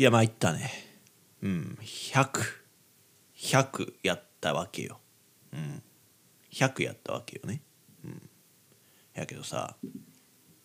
[0.00, 0.70] いや参ったね。
[1.42, 1.78] うん。
[1.82, 4.98] 100100やったわけよ。
[5.52, 5.82] うん。
[6.50, 7.60] 100やったわけよね。
[8.02, 8.30] うん。
[9.12, 9.76] やけどさ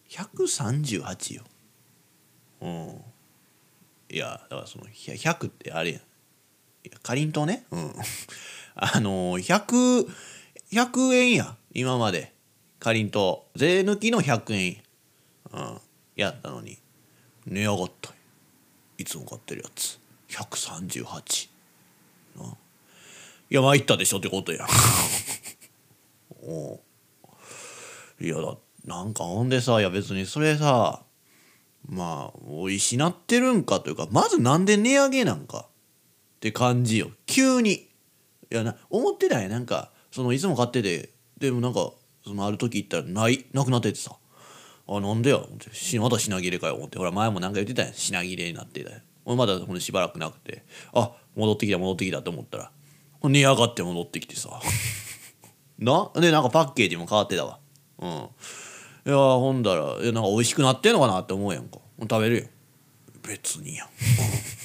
[0.10, 1.44] 138よ。
[2.62, 3.02] うん。
[4.10, 6.02] いやだからその100 100ってあれやん。
[7.04, 7.66] かりんとうね。
[7.72, 7.94] うん。
[8.76, 10.10] あの100
[10.72, 12.34] 100円や今まで。
[12.80, 13.60] かりんとう。
[13.60, 14.82] 税抜きの100円。
[15.52, 15.82] うん。
[16.16, 16.78] やったのに。
[17.46, 18.15] 値上がった
[18.98, 20.00] いつも買ってるやつ。
[20.30, 21.50] 138
[22.38, 22.46] な。
[23.50, 24.66] いや参ったでしょってことや
[26.42, 26.80] お
[28.20, 31.04] いやだなんかほんでさいや別にそれさ
[31.88, 35.68] まあおいしなってるんかというかまずなんで値上げなんか。
[36.36, 37.10] って感じよ。
[37.26, 37.72] 急に。
[37.72, 37.88] い
[38.52, 41.10] やな思ってたんやなんかそのいつも買ってて
[41.40, 41.92] でもなんか
[42.24, 44.16] そのある時行ったらないなくなっててさ。
[44.88, 47.94] あなんでや思ってしまた品切れかよ思ってほら前もなんか言ってたやん。
[47.94, 52.72] 品切れになってたよ俺まだほんしばらくなくてあ戻ってきた戻ってきたと思ったら
[53.24, 54.62] 値上がって戻ってきてさ
[55.80, 56.12] な？
[56.16, 57.60] でなんかパッケージも変わってたわ。
[58.00, 58.10] うん。
[58.10, 61.80] いやほんだらいやなんか美味しくなってんのかなって思うやんか。
[62.00, 62.48] 食べるよ
[63.24, 63.90] 別にやん。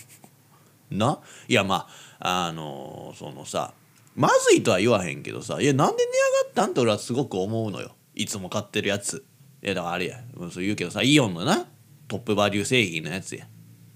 [0.99, 1.21] な？
[1.49, 1.89] いやま
[2.21, 3.73] ああのそのさ
[4.15, 7.93] まずいとは言わへんけどさいやなんで値上がったんって俺はすごく思うのよ。
[8.15, 9.25] いつも買ってるやつ。
[9.63, 10.21] やだからあれや。
[10.51, 11.67] そう言うけどさイオンのな
[12.09, 13.47] トップバリュー製品のやつや。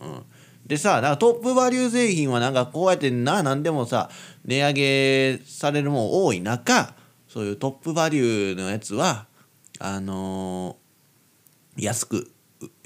[0.01, 0.23] うん。
[0.67, 4.11] でさなんかトップバリュー製品はなんかこうやってな何でもさ
[4.45, 6.95] 値上げされるもん多い中
[7.29, 9.27] そういうトップバリューのやつは
[9.79, 12.31] あのー安く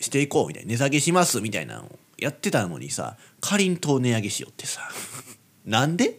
[0.01, 0.71] していこうみたいな。
[0.71, 4.81] 値下げしますみたいなのをやってたのにさかりんとう値上げしよってさ。
[5.67, 6.19] なんで？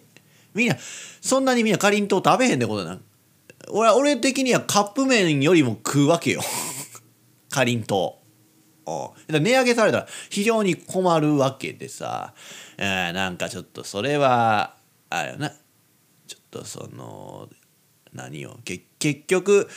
[0.54, 0.78] みんな
[1.22, 3.02] そんなにみんなかりんとう食べへんってことなん
[3.70, 6.42] 俺俺的にはカップ麺よりも食うわけよ。
[7.50, 8.20] かりんと
[8.86, 9.32] う。
[9.32, 12.34] だ値上げされたら非常に困るわけでさ、
[12.78, 14.76] えーなんかちょっとそれは
[15.10, 15.52] あれな。
[16.28, 17.50] ちょっとその
[18.14, 18.58] 何よ。
[18.64, 19.70] け結局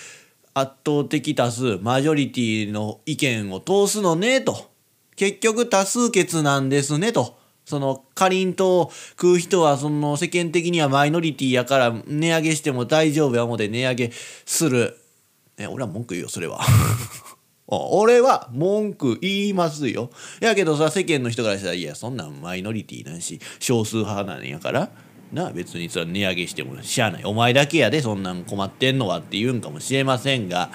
[0.55, 4.71] 圧倒的多数マジョリティの意見を通すのねと。
[5.17, 7.42] 結局多数決なんですねと。
[7.73, 14.11] そのかりんとう食う人はその世間的にはマイノリティやから値上げしても大丈夫や思て値上げ
[14.45, 14.99] する。
[15.57, 16.61] え俺は文句言うよそれは。
[17.67, 20.11] 俺は文句言いますよ。
[20.41, 24.91] やけどさ世間の人からしたらいやそんなんマイノリティなんし少数派なんやから。
[25.33, 27.25] な別にそれ値上げしてもしゃあない。
[27.25, 30.71] お前だけやでそんなん困ってんのはって言うんかもしれませんが。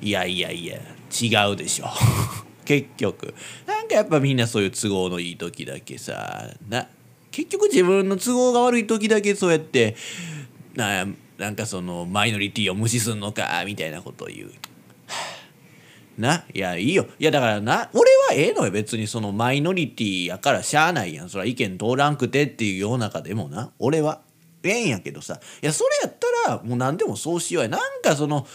[0.00, 0.78] いやいやいや
[1.10, 1.86] 違うでしょ。
[2.66, 3.34] 結局。
[3.66, 6.88] なんかやっぱみんなそういう都合のいい時だけさな
[7.30, 9.96] 結局自分の都合が悪い時だけそうやって
[10.74, 11.06] な
[11.38, 14.50] なんかそのマイノリティを無視すんのかみたいなことを言う。
[16.18, 17.06] ないやいいよ。
[17.18, 18.70] いやだからな俺はええのよ。
[18.70, 21.28] 別にそのマイノリティやからしゃあないやん。
[21.28, 23.70] それは意見通らんくてっていう世の中でもな。
[23.78, 24.22] 俺は
[24.62, 25.38] ええんやけどさ。
[25.62, 27.68] いやそれやったらもう何でもそうしようや。
[27.68, 28.46] なんかその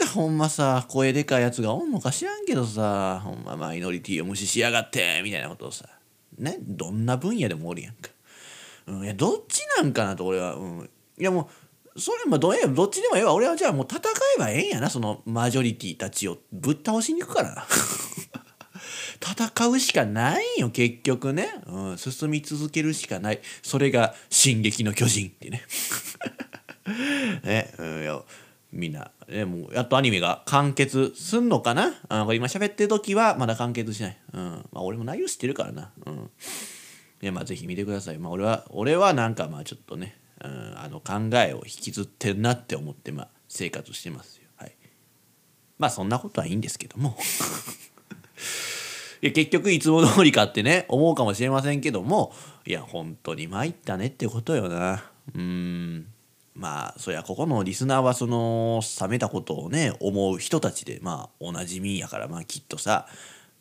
[0.00, 5.86] かほんまさ声でかいやつがおんのか知らんけどさほんまマイノリティを無視しやがってみたいなことをさ。
[6.38, 8.10] ねどんな分野でもおるやんか、
[8.86, 11.50] うん、いやどっちなんかなと俺は、うん、いやも
[11.94, 13.34] うそれまあどどっちでもええわ。
[13.34, 14.00] 俺はじゃあもう戦
[14.36, 16.38] えばええんやなそのマジョリティたちを。
[16.52, 17.66] ぶっ倒しに行くからな。
[19.22, 23.40] 戦うしかないよ結局ね、うん、進み続けるしかない。
[23.62, 25.62] それが「進撃の巨人」ってね。
[27.44, 28.22] ね、うん、いや
[28.72, 31.92] みんな、ね、もうやっとアニメが完結すんのかな？
[32.08, 34.42] あこれ今喋ってる時はまだ完結しない、うん
[34.72, 36.30] まあ、俺も内容知ってるからな、うん
[37.22, 38.18] いやまあぜひ見てください。
[38.18, 44.44] まあ俺は俺はなんかまあちょっとね、うん、あの考えを引きずってるなって思ってまあ生活してますよ。
[44.56, 44.74] はい。
[45.78, 47.18] まあそんなことはいいんですけども。
[49.20, 52.32] いや結局いつも通りかってね思うかもしれませんけども
[52.64, 55.04] いや本当に参ったねってことよな。
[55.34, 56.06] うん。
[56.60, 63.06] まあそりゃここのリスナーはその冷めたことをね思う人たちでまあおなじみやからまあきっとさ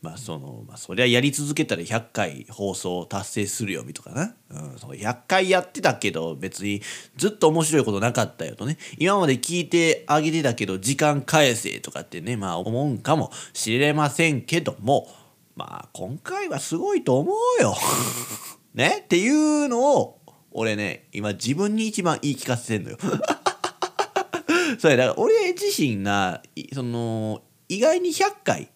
[0.01, 6.81] まあそのまあそりゃやり続けたら100回放送達成するよみとかな、うん、そう100回やってたけど別に
[7.15, 8.77] ずっと面白いことなかったよとね。
[8.97, 15.07] 今まで聞いてあげてたけど時間返せとかってねまあ思うかもしれませんけども
[15.55, 17.77] まあ今回はすごいと思うよ。
[18.75, 19.03] ね？
[19.05, 20.18] っていうのを
[20.51, 22.97] 俺ね今自分に一番言い聞かせてんのよ。
[24.79, 26.41] そうやだから俺自身が
[26.73, 28.71] その意外に100回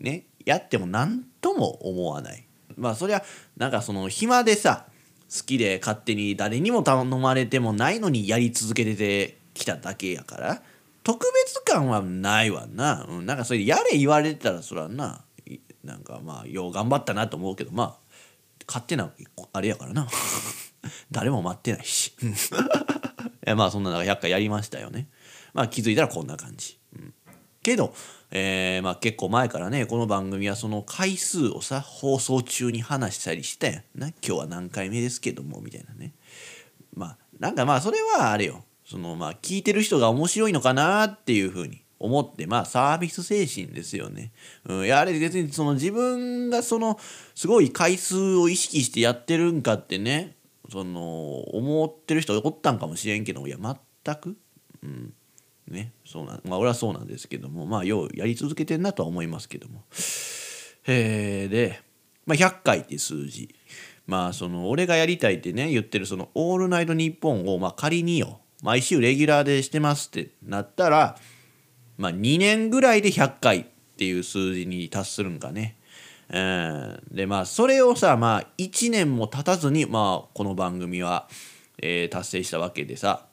[0.00, 2.46] ねやっても何とも思わない。
[2.76, 3.22] まあそりゃ
[3.56, 4.86] なんかその暇でさ
[5.32, 10.62] 好きで勝手に誰にも頼まれてもないのにやり続けててきただけやから
[11.04, 15.24] 特別感はないわな、うん、なんかそれやれ言われてたらそらな
[15.84, 17.98] なんかまあよう頑張ったなと思うけどまあ
[18.66, 19.10] 勝手な
[19.52, 20.06] あれやからな。
[21.10, 22.14] 誰も待ってないし。
[23.46, 25.08] いまあそんな中100回やりましたよね。
[25.52, 27.14] まあ気づいたらこんな感じ、うん、
[27.62, 27.94] けど、
[28.30, 36.14] えー、まあ結構前からねこの番組はその回数をさ放送中に話したりしたやんな今日は何回目ですけどもみたいなね。
[36.94, 38.64] まあなんかまあそれはあれよ。
[38.84, 41.82] そのまあ聞いてる人が面白いのかなっていうふうに。
[42.02, 44.32] 思ってまあサービス精神ですよね。
[44.64, 46.98] うん、いやあれ別にその自分がその
[47.32, 50.34] すごい回数を意識してやってるんかってね。
[50.72, 54.36] その思ってる人おったんかもしれんけどいや全く、
[54.82, 55.12] うん、
[55.68, 59.84] ねそうなまあ俺はそうなんですけどもまあようやり続けてんなとは思いますけども。
[60.88, 61.80] えー、で、
[62.26, 63.54] まあ、100回って数字
[64.06, 71.16] まあその俺がやりたいってね言ってるその「オールナイトニッポン」をまあ仮によ毎週レギュラーでしてますってなったら
[72.02, 73.64] まあ、2年ぐらいで100回っ
[73.96, 75.76] ていう数字に達するんかね。
[76.32, 81.28] でまあそれをさまあ1年も経たずにまあこの番組は、
[81.78, 83.26] えー、達成したわけでさ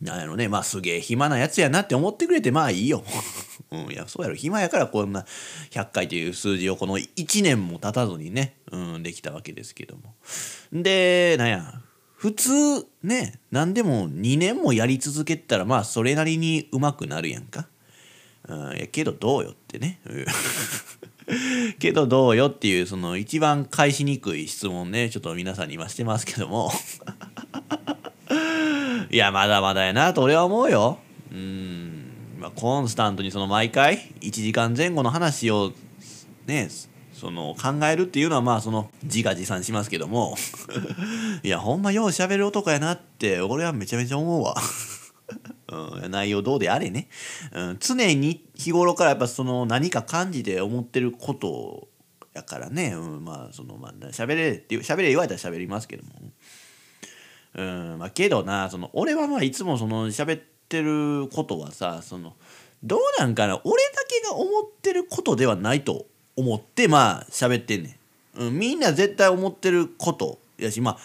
[0.00, 3.04] なんやろねまあすげえ暇なやつやなって思ってくれてまあいいよ。
[3.70, 5.26] うん、いやそうやろ暇やからこんな
[5.70, 10.14] 100回という数字をこの1年も経たずにね、うん、できたわけですけども。
[10.72, 11.82] でなんや
[12.14, 17.68] 普通ね何でも2年もやり続けたらまあそれなりにうまくなるやんか。
[18.48, 20.00] うん、やけどどうよってね。
[21.78, 26.72] けどどうよっていうその一番返しにくい質問ねちょっと皆さんに今してますけども。
[29.10, 30.98] いやまだまだやなと俺は思うよ。
[31.30, 35.72] うん、まあ、コンスタントにその毎回1時間前後の話を
[36.46, 36.68] ね
[37.12, 40.36] その考えるっていうのはまあその自画自賛しますけども。
[41.42, 44.56] いやほんまよう喋る男やなって俺はめちゃめちゃ思うわ。
[45.68, 47.08] うん、内容どうであれね、
[47.52, 51.88] うん、常に日頃からやっぱその何か感じて思ってること
[52.34, 56.10] やからね、うん、まあそのまあ喋れって喋れ言われたら喋りますけども。
[57.54, 62.36] うんまあけどなその俺はまあいつもその喋ってることはさその
[62.84, 63.60] どうなんかな。
[63.64, 67.98] 俺だけが思ってることではないと思ってまあ喋ってんね
[68.38, 70.98] ん、うん、みんな絶対思ってることやしま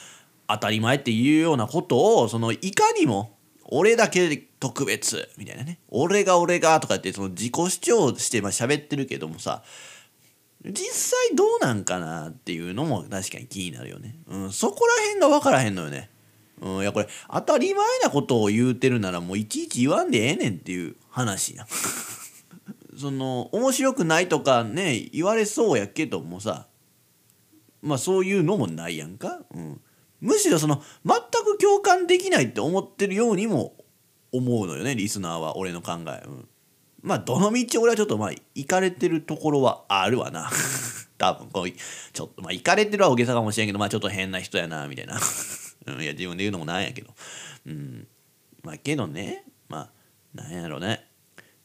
[0.48, 3.38] あ当たり前っていうようなことをそのいかにも
[3.72, 5.80] 俺だけ特別みたいなね。
[5.88, 9.64] 俺が俺がとかってその自己主張してまあ喋ってるけどもさ
[10.64, 16.10] 実際どうなんかなっていうのも確かに気になるよね、うん、そこら辺が分からへんのよね。
[16.62, 21.66] うん、いやこれ当たり前なことを言うてるならもういちいち言わんでええねんっていう話や
[23.00, 26.68] その面白くないとかね言われそうやけどもさ
[27.82, 29.82] まあそういうのもないやんか、うん、
[30.22, 33.74] むしろその全く共感できないって思ってるようにも
[34.32, 36.48] 思うのよねリスナーは俺の考え、うん、
[37.02, 40.50] まあどの道俺はちょっとまあ行かれてるところはあるわな。
[41.18, 45.20] 多分こうちょっとまあ行かれてるは大げさかもしれんけどまあちょっと変な人やなみたいな。
[45.88, 47.14] うん、いや自分で言うのもなんやけど。
[47.66, 48.08] うん。
[48.64, 49.92] まあけどねまあ
[50.34, 51.06] なんやろね。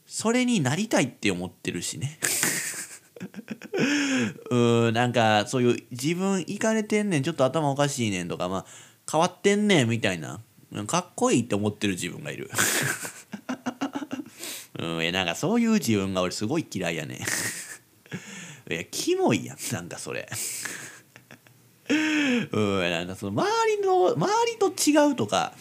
[0.06, 2.18] それになりたいって思ってるしね。
[4.50, 8.66] うんなんかそういう自分いかれてんねんちょっと頭おかしいねんとかまあ
[9.10, 10.40] 変わってんねんみたいな。
[10.86, 12.50] かっこいいって思ってる自分がいる。
[14.78, 17.18] うんいやなんかそういう自分が俺すごい嫌いやねん。
[18.72, 20.28] いやキモいやんなんかそれ。
[21.88, 25.54] うんなんかその周りの周りと違うとか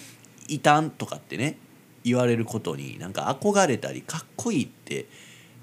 [0.47, 1.57] 異端とかってね
[2.03, 5.05] 言われることになんか憧れたりかっこいいって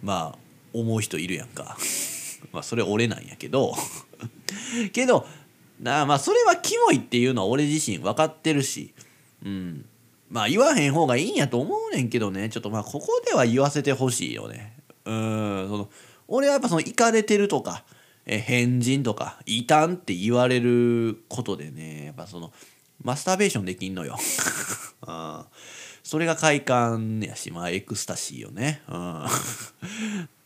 [0.02, 0.41] まあ
[0.72, 1.76] 思う人いるやんか。
[2.52, 3.74] まあそれ俺なんやけど。
[4.92, 5.26] けど
[5.80, 8.92] なまあそれはキモいっていうのは俺自身分かってるし。
[9.44, 9.84] うん。
[10.30, 12.48] まあ言わへん方がいいんやと思うねんけどね。
[12.48, 14.76] ちょっとまあここでは言わせてほしいよね。
[15.04, 15.66] うん。
[15.68, 15.90] その
[16.28, 17.84] 俺はやっぱそのイカれてるとか
[18.26, 22.06] え変人とか異端って言われることでね。
[22.06, 22.52] やっぱその
[23.02, 24.16] マスターベーションできんのよ。
[25.06, 25.44] うん。
[26.02, 28.82] それが快感やしまあエクスタシーよね。
[28.88, 29.28] うん、 だか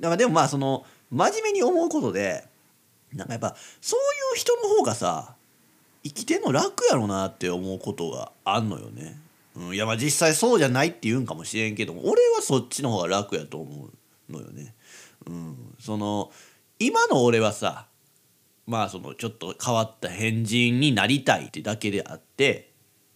[0.01, 2.47] らでもまあその真面目に思うことで
[3.13, 5.35] なんかやっぱそういう人の方がさ
[6.05, 9.19] 生きてんの楽やろなって思うことがあんのよね。
[9.57, 13.89] うん、いやまあ実際そうじゃないって言うんかもしれんけど俺はそっちの方が楽やと思
[14.29, 14.75] うのよね。
[15.27, 16.31] うん、その
[16.79, 17.87] 今の俺はさ
[18.67, 22.71] まあそのちょっと変わった変人になりたいってだけであって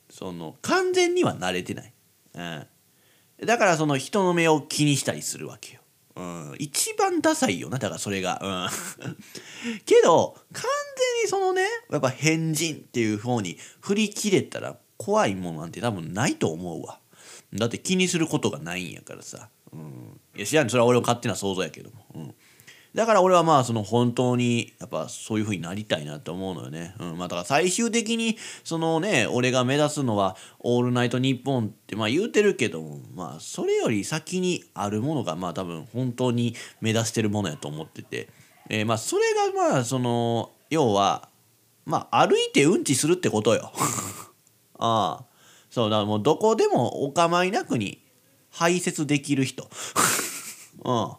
[0.09, 1.93] その完全には慣れてない。
[2.35, 2.67] うん、
[3.47, 5.81] だからその人の目を気にしたりするわけよ。
[6.17, 8.41] うん、一番ダサいよなだからそれが。
[8.43, 16.99] うん、 けど完全にそのねやっぱ変人っていう方に振り切れたら怖いものなんて多分ないと思うわ。
[17.55, 19.49] だって気にすることがないんやからさ。
[19.73, 22.07] うん、いや知らんそれは俺の勝手な想像やけども。
[22.15, 22.35] うん
[22.95, 26.95] だから俺はまあその本当にやっぱそういう風になりたいなと思うのよね。
[26.99, 38.29] うん、まあだから最終的にそのね俺が目指すのは「オールナイトニッポン」ってまあ言うてるけどもまあそれより先にあるものがまあ多分本当に目指してるものやと思ってて、
[38.69, 39.23] えー、まあそれ
[39.55, 41.29] がまあその要は
[41.85, 43.73] まあ歩いてうんちするってことよ。
[44.79, 45.25] ああ
[45.71, 48.03] そうだからもうどこでもお構いなくに
[48.51, 49.71] 排泄できる人。
[50.85, 51.13] うん。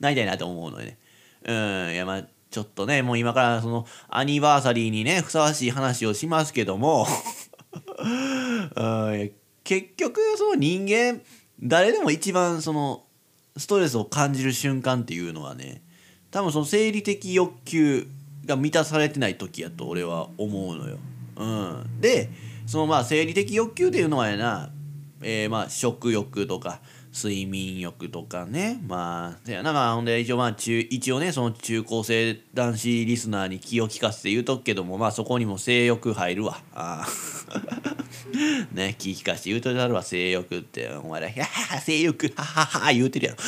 [0.00, 0.98] なりたいなと思うのでね。
[1.44, 7.06] うん、いやまあちょっとね、もう今からそのアニバーサリーにね、ふさわしい話をしますけども。
[8.76, 8.82] う
[9.16, 9.32] ん
[9.64, 11.20] 結局その人間、
[11.62, 13.04] 誰でも一番その
[13.56, 15.82] ストレスを感じる瞬間っていうのはね、
[16.30, 18.06] 多分その生理的欲求
[18.46, 20.98] が満たされてない時やと俺は思うのよ。
[21.36, 22.30] うん、で、
[22.66, 24.70] そのまあ生理的欲求っていうのはやな、
[25.22, 26.80] えー、まあ食欲とか、
[27.12, 28.80] 睡眠欲とかね。
[28.86, 29.72] まあせやな。
[29.72, 36.58] まあほんで一応まあ中一応ねその中高生男子リスナーに気を利かせて言うとくけどもまあそこにも性欲入るわ。
[36.74, 37.06] あ
[38.72, 40.02] ね気利かして言うとるわ。
[40.02, 40.88] 性欲って。
[40.88, 41.46] お前ら「いや
[41.80, 43.38] 性欲ははは」言うてるやろ。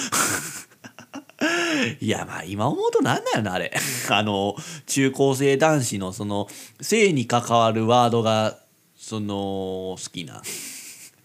[2.01, 3.73] いやまあ今思うとなんだよなあれ。
[4.11, 4.57] あの
[4.87, 6.49] 中高生男子のその
[6.81, 8.59] 性に関わるワードが
[8.97, 10.43] その好きな。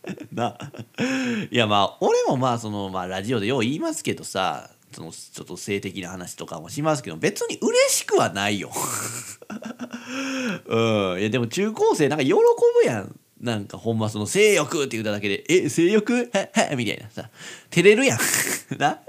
[0.31, 0.57] な。
[1.51, 8.71] いやまあ俺もまあそのまあラジオでよう言いますけどさそのちょっと性的な話とかもしますけど別に嬉しくはないよ。
[10.65, 11.19] うん。
[11.19, 12.39] いやでも中高生なんか喜ぶ
[12.85, 13.15] やん。
[13.39, 16.29] なんかほんまその性欲って言っただけで「え性欲？
[16.33, 17.29] へへみたいなさ。
[17.69, 18.19] 照れるやん。
[18.77, 18.99] な。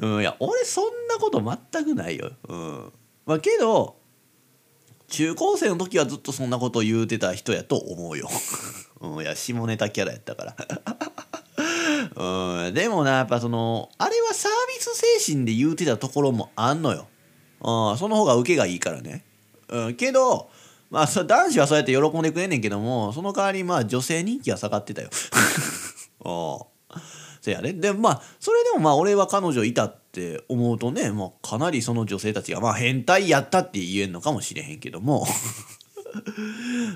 [0.00, 0.20] うん。
[0.20, 1.40] いや俺そんなこと
[1.72, 2.32] 全くないよ。
[2.48, 2.92] うん。
[3.26, 3.97] まあけど
[5.08, 8.28] 中高生の時はずっとそんなこと言うてた人やと思うよ。
[9.00, 10.56] うん、いや下ネタキャラやったから。
[12.14, 17.06] うん、でもなやっぱそのあれはサービス精神で言うてたところもあんのよ、
[17.60, 19.24] うん、その方が受けがいいからね、
[19.68, 20.50] うん、けど
[20.90, 25.10] まあ男子はそうやって喜んでくれんねんけどもその代わりまあ女性人気は下がってたよ。
[26.24, 26.58] うん。
[27.40, 27.72] せやね。
[27.72, 35.24] でまあそれでもまあ俺は彼女いたってって思うとね、まあ、かなりその女性たちがまあ変態やったって言えんのかもしれへんけども。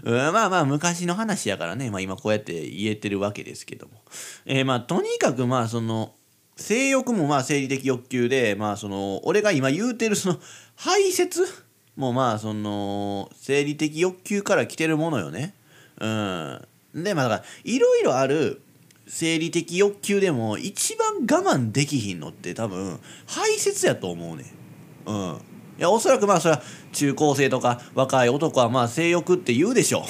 [0.05, 3.93] まあまあ昔の話やからね、まあ、今こうやって言えてるわけですけども、
[4.47, 6.15] えー、まあとにかくまあその
[6.57, 10.41] 性欲もまあ生理的欲求でまあその俺が今言うてるその
[10.75, 11.45] 排泄？
[11.95, 15.55] もまあその生理的欲求から来てるものよね。
[16.01, 16.61] うん、
[16.95, 18.63] でまあだからいろいろある
[19.07, 24.45] 生理的欲求でも一番我慢できひんのって多分排泄やと思うね
[25.07, 25.41] うん。
[25.79, 30.05] いやおそらくまあそれは中高生とか若い男はまあ性欲って言うでしょ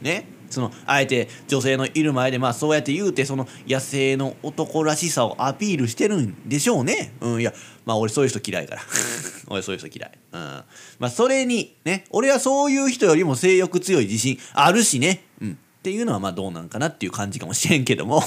[0.00, 0.04] う。
[0.04, 0.28] ね。
[0.48, 7.14] そのあえて女性のいる前でまあそうやって言うてその野生の男らしさをアピールしてるんでしょうね。
[7.20, 7.40] うん。
[7.40, 7.52] いや
[7.84, 8.82] まあ俺そういう人嫌いから。
[9.48, 10.12] 俺そういう人嫌い。
[10.32, 10.40] うん。
[10.40, 10.64] ま
[11.00, 12.04] あそれにね。
[12.10, 15.24] 俺はそういう人よりも性欲強い自信あるしね。
[15.40, 15.58] うん。
[15.86, 18.20] っていうのはまあどうなんかなっていう感じかもしれんけども。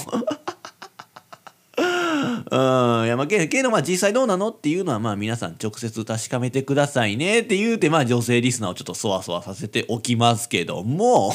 [1.76, 11.34] うん、いやまあけけどまあ実際どうなのっていうのはまあ皆さん直接確かめてくださいねって言うてまあ女性リスナーをちょっとそわそわさせておきますけども。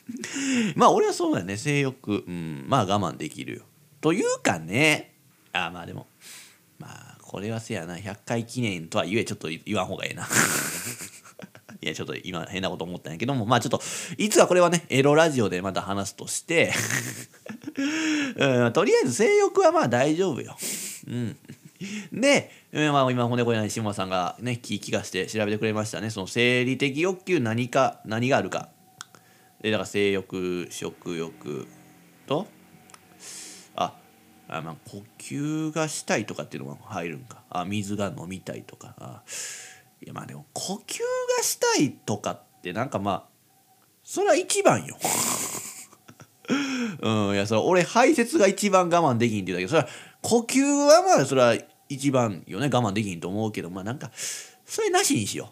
[0.76, 3.62] まあ俺はそうだね性欲、うん、まあ我慢できるよ。
[4.00, 5.12] というかね。
[5.52, 6.06] あまあでも
[6.78, 7.96] まあこれはせやな。
[7.96, 10.26] 100回記念とは言えちょっと言わん方がええな。
[11.82, 13.80] いやちょっと今変なこと思ったんやけどもまあちょっと
[14.18, 16.72] いつかこれはねエロラジオでまた話すとして
[18.36, 20.56] うん、とりあえず性欲はまあ大丈夫よ。
[21.06, 21.36] うん、
[22.12, 28.68] で、まあ、今骨こに下さんがね気利かして調べてくれましたねその生理的欲求何か何があるか。
[29.62, 31.66] でだから性欲食欲
[32.26, 32.46] と
[33.76, 33.94] あ
[34.48, 39.22] あまあ呼吸がしたいとかっていうのが入るんかあ水が飲みたいとかあ
[40.02, 41.00] いやまあでも呼吸
[41.42, 43.24] したいとかってなんかまあ
[44.04, 44.96] それは一番よ。
[47.00, 49.88] うんいやそれ俺排泄が一番我慢できんって言うだけどそれは
[50.22, 51.54] 呼吸はまあそれは
[51.88, 54.10] 一番よね我慢できんと思うけどまあなんか
[54.64, 55.50] それなしにしよ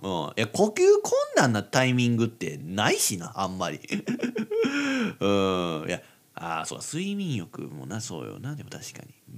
[0.00, 0.02] う。
[0.06, 3.80] うん、いや呼吸困難なタイミングってないしなあんまり。
[5.20, 6.00] うんいや
[6.34, 9.14] ああそう睡眠欲もなそうよなでも確かに。
[9.28, 9.32] う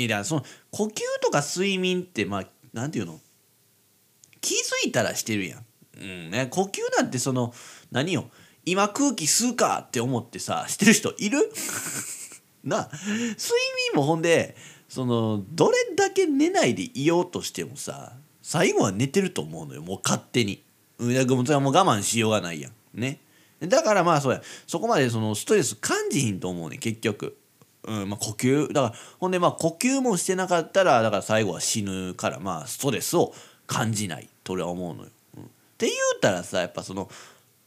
[0.00, 3.20] ん、いやその呼吸とか睡眠ってまあなんていうの？
[4.40, 5.64] 気づいたらしてるやん。
[6.00, 7.52] うんね、呼吸なんてその
[7.90, 8.30] 何よ
[8.64, 11.38] 今空気吸うかって思ってさしてる人いる？
[12.64, 13.08] な睡
[13.92, 14.56] 眠もほんで
[14.88, 20.62] そのどれだけ寝ないでいようとしてもさ最後は寝てると思うのよもう勝手に。
[20.98, 22.72] うん、だからそれはもう我慢しようがないやん。
[22.94, 23.20] ね。
[23.60, 27.36] だからまあそうやそこまでそのストレス感じひんと思うね結局。
[27.84, 33.32] うんまあ、呼吸だからほんでまあ呼吸もしてなかったらだから最後は死ぬからまあストレスを
[33.68, 35.10] 感じないと俺は思うのよ。
[35.36, 35.46] うん、っ
[35.76, 37.08] て言うたらさやっぱその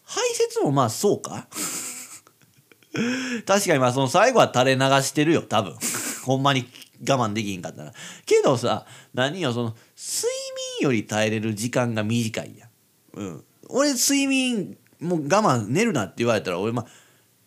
[0.03, 0.21] 排
[0.59, 1.47] 泄もまあそうか。
[3.47, 5.77] 確かにまあその最後は垂れ流してるよ多分。
[6.25, 6.67] ほんまに
[7.07, 7.93] 我慢できんかったら。
[8.25, 10.29] けどさ何よその睡
[10.79, 12.69] 眠より耐えれる時間が短いやん、
[13.13, 16.85] うん、俺睡眠もう我慢寝るなって言われたら俺まあ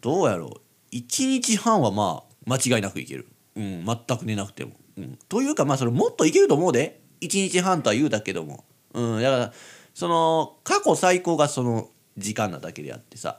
[0.00, 0.60] どうやろう。
[0.94, 7.03] 1日半はまあ間違いなくいける、うん、全く寝なくても、うん、というかまあそれもっといけると思うで。
[7.24, 9.52] 1日半とは言うだけども、うん、だから
[9.94, 13.38] その過去最高がその時間なだけであってさ。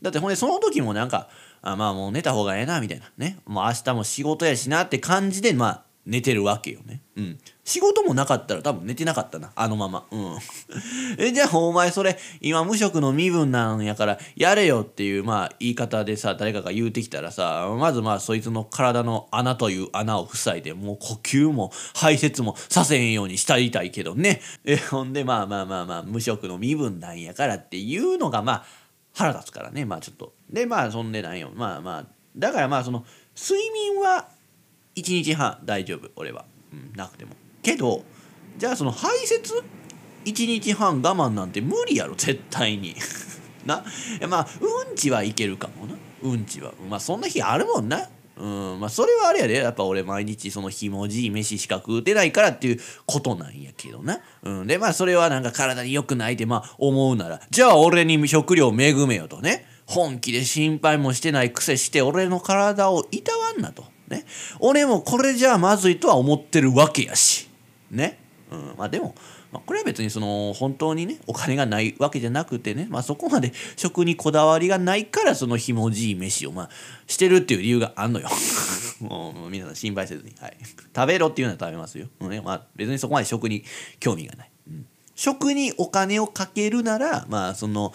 [0.00, 1.28] だってほんでその時もなんか
[1.62, 3.38] あまあもう寝た方がええなみたいなね。
[3.46, 7.00] もう明日も仕事やしなって感じでまあ寝てるわけよね。
[7.16, 7.38] うん。
[7.62, 9.52] 仕事もなかったら多分寝てなかったな。
[9.54, 10.04] あのまま。
[10.10, 10.38] うん。
[11.16, 24.40] え、じゃあお前それ今無職の身分なんやからやれよっていうまあ言い方でさ誰かが言うてきたらさまずまあそいつの体の穴という穴を塞いでもう呼吸も排泄もさせへんようにしたいたいけどね。
[24.64, 28.64] え、ほんでまあまあまあまあ無職の身分なんやからっていうのがまあ
[29.14, 32.06] 腹立つからねまあちょっとでまあそんでなんよまあまあ
[32.36, 33.04] だからまあその
[33.36, 34.28] 睡眠は
[34.96, 37.32] 1日半大丈夫俺は、うん、なくても。
[37.62, 38.04] けど
[38.58, 39.62] じゃあその排泄
[40.24, 42.94] ？1日半我慢なんて無理やろ絶対に。
[43.66, 43.84] な？
[44.28, 45.94] まあうんちはいけるかもな。
[46.22, 46.72] うんちは。
[46.88, 48.08] まあそんな日あるもんな。
[48.36, 49.54] うんまあそれはあれやで。
[49.54, 59.66] やっぱ俺毎日そのひもじい飯しか食うてないからっていうことなんやけどな、うん、でまあそれはなんか体に良くないってまあ思うならじゃあ俺に食料恵めよとね。
[59.86, 63.84] 本気で心配もしてないくせして俺の体をいたわんなと。
[64.08, 64.24] ね。
[64.60, 67.48] 俺もこれじゃあまずいとは思ってるわけやし。
[67.90, 68.18] ね、
[68.50, 69.14] うん、まあでも
[69.52, 76.70] まあ、これは別にその本当にねお金がないわけじゃなくてね、まあ、そこまで食にこだわりがないからそのひもじい飯をまあ
[77.06, 78.28] してるっていう理由があんのよ。
[79.00, 80.56] もう皆さん心配せずに、はい、
[80.94, 82.40] 食べろっていうのは食べますよ、うんね。
[82.40, 83.64] まあ、別にそこまで食に
[83.98, 87.92] 興味がない、うん、食にお金をかけるならまあその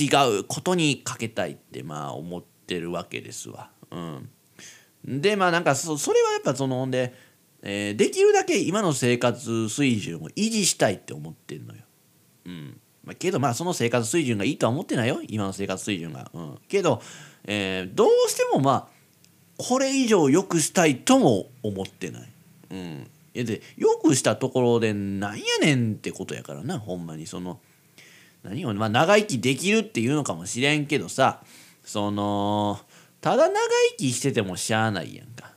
[0.00, 0.06] 違
[0.38, 4.30] うことにかけたいってまあ思ってるわけですわ、うん、
[5.04, 7.14] でまあなんかそそれはやっぱそのほんで
[7.62, 11.82] えー、できるだけ今の生活水準を維持したいって思ってるのよ。
[12.46, 16.30] うんまあ、けどまあその生活水準がいいとは思ってないよ今の生活水準が。
[16.32, 17.02] うん、けど、
[17.44, 18.88] えー、どうしてもまあ
[19.58, 22.28] これ以上良くしたいとも思ってない。
[22.70, 27.60] うん、で良くしたところでなんやねんってことやからなほんまにその
[28.42, 31.42] 何をまあ長生きできるっていうのかもしれんけどさ
[31.84, 32.80] その
[33.20, 33.54] ただ長
[33.90, 35.52] 生きしててもしゃあないやんか。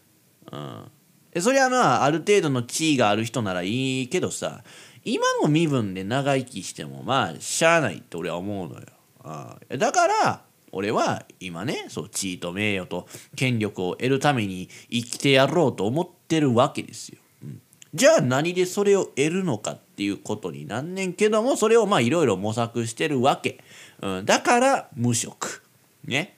[0.52, 4.64] うんそれはまあある程度の地位がある人ならいいけどさ
[5.04, 8.86] 今の身分で長生きしてもまあしゃあないって俺は思うのよ。
[9.24, 17.20] あだから俺は今ねそう地位と名誉と権力を得るために生きてやろうと思ってるわけですよ。
[17.44, 17.62] うん、
[17.94, 23.64] じゃあ何でそれを得るのかっていうことになんねんけどもそれをまあいろいろ模索してるわけ。
[24.02, 25.64] うん、だから無職。
[26.06, 26.38] ね。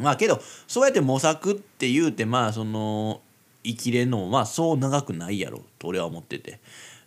[0.00, 3.20] まあけどそうやって模索って言うてまあその
[3.64, 6.60] 生きれんのもまそう長くないやろと俺は思ってて。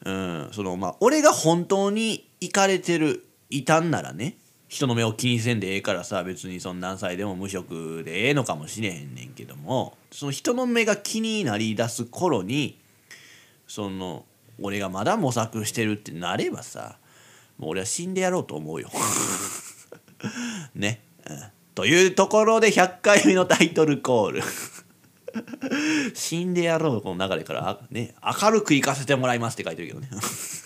[0.05, 12.79] うんそのまあ俺が本当に行かれてるいたんならね人の目を気にせんでええからさ別にその何歳でも無職でええのかもしれへんねんけどもその人の目が気になりだす頃に
[13.67, 14.25] その
[14.61, 16.97] 俺がまだ模索してるってなればさ
[17.57, 18.89] もう俺は死んでやろうと思うよ。
[20.75, 21.43] ね、うん、
[21.79, 24.41] というところで100回目のタイトルコール。
[26.13, 30.09] 死んでやろうこの流れからね明るく行かせてもらいますって書いてるけどね。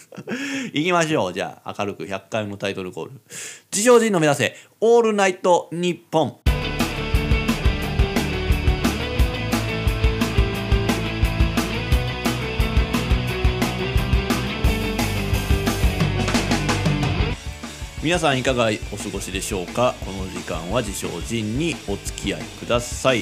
[0.73, 1.33] 行きましょう。
[1.33, 3.11] じゃあ明るく100回目のタイトルコール。
[3.71, 6.42] 自称人の目指せオールナイトニッポン。
[18.03, 19.95] 皆さんいかがお過ごしでしょうか？
[20.05, 23.19] この時間は自称人にお付き合いください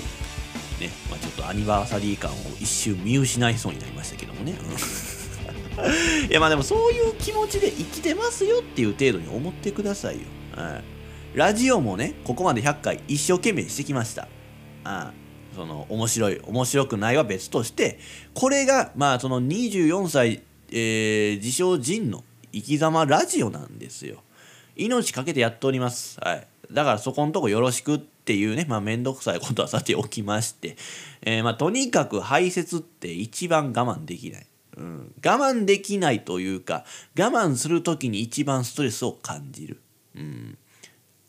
[0.79, 4.55] ね、まあ、ちょっとアニバーサリー感を一瞬見失いそうになりましたけどもね。
[6.27, 10.21] いやまあでもそういう気持ちで生きてますよっていう程度に思ってくださいよ。
[10.55, 10.81] は
[11.35, 14.27] い、ラジオもね、ここまで100回一生懸命してきました。
[14.83, 15.13] あ
[15.55, 17.99] その面白い、面白くないは別として、
[18.33, 20.41] これがまあその24歳、
[20.71, 24.23] えー、自称人の生き様ラジオなんですよ。
[24.75, 26.19] 命かけてやっております。
[26.21, 26.47] はい。
[26.71, 30.77] だからそこのとこよろしくっていうね、まあめんどくさいことはさておきまして、
[31.21, 34.47] えー、まあとにかく排泄って一番我慢できない。
[34.77, 36.85] うん、我慢できないというか、
[37.17, 39.81] 我慢する時に一番ストレスを感じる。
[40.15, 40.57] うん。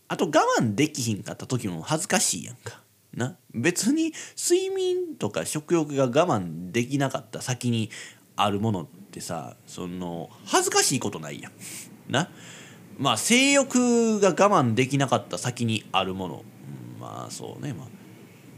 [0.09, 2.83] あと我慢できひんかった時も恥ずかしいやんか。
[3.15, 7.91] な別に睡眠とか食欲が我慢できなかった先に
[8.37, 11.53] あるものってさその恥ずかしいことないやん
[12.09, 12.31] な
[12.99, 16.45] まあ性欲が我慢できなかった先にあるもの、
[16.97, 17.73] うんまあそうね。
[17.73, 18.03] まあ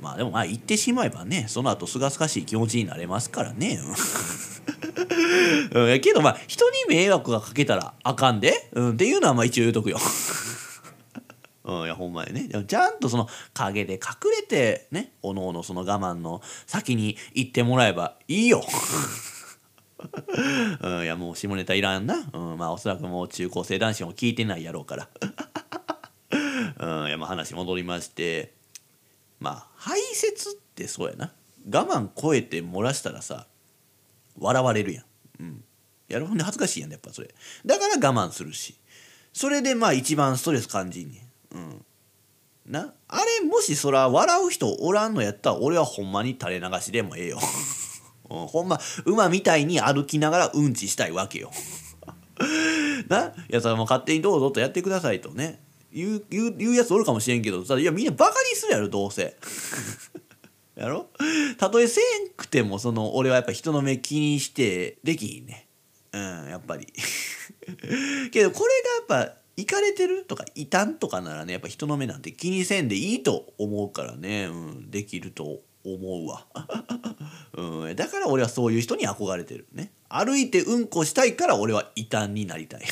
[0.05, 3.81] まあでもまあ言ってしまえばねその後すがすがしい気持ちになれますからね。
[5.73, 9.99] うん、 けどまあ人に迷惑がかけたらあかんで、うん、っていうのはまあ一応言うとくよ。
[11.65, 12.49] うん、いやほんまにね。
[12.49, 18.63] でもちゃんとその陰で隠れてねおのおのその我慢の先に行ってもらえばいいよ。
[20.81, 25.09] うん、いやもう下ネタいらんな、うん、まあおそらくもう中高生男子も聞いてないやろうから。
[26.77, 28.53] うん、いやまあ話戻りまして
[29.39, 31.33] まあ排泄ってそうやな
[31.71, 33.47] 我慢超えて漏らしたらさ
[34.39, 35.05] 笑われるやん。
[35.41, 35.65] うん、
[36.09, 37.35] やるほんで恥ずかしいやんやっぱそれ。
[37.65, 38.79] だから我慢するし
[39.33, 41.57] それでまあ一番ストレス感じんねん。
[41.57, 41.85] うん
[42.67, 47.39] なあれもしそら笑う人おらんのやったら俺はほんまに垂れ流しでもええよ、
[48.29, 51.51] ほんま馬みたいに歩きながらうんちしたいわけよ。
[53.09, 53.27] な？
[53.27, 55.63] いやそれも勝手にどうぞとやってくださいとね。
[55.93, 59.37] 言う言う言うやつおるかもしれんけどさいやみんなバカにするやろどうせ。
[60.75, 61.09] やろ？
[61.57, 65.69] たとえせんくてもその俺はやっぱ人の目気にしてできひんね。
[66.13, 66.87] うんやっぱり。
[68.33, 70.25] けどこれがやっぱ行かれてる？
[70.25, 76.47] とか異端とかならねやっぱ人の目なんて気にせんでいいと思うからね、うん、できると思うわ、
[77.57, 79.93] うん、だから俺はそういう人に憧れてるね。
[80.09, 82.83] 歩いてうんこしたいから俺は異端になりたい。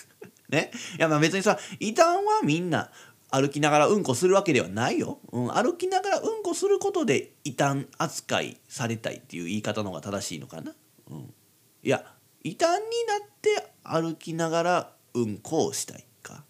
[0.48, 0.70] ね。
[0.98, 2.90] いやまあ別にさ異端はみんな
[3.30, 10.74] 歩きながらうんこするわけではないよ、うん、歩きながらうんこすることで異端扱いされたいっていう言い方の方が正しいのかな、
[11.10, 11.34] うん、
[11.82, 12.04] いや
[12.42, 16.44] 異端になって歩きながらうんこをしたいか。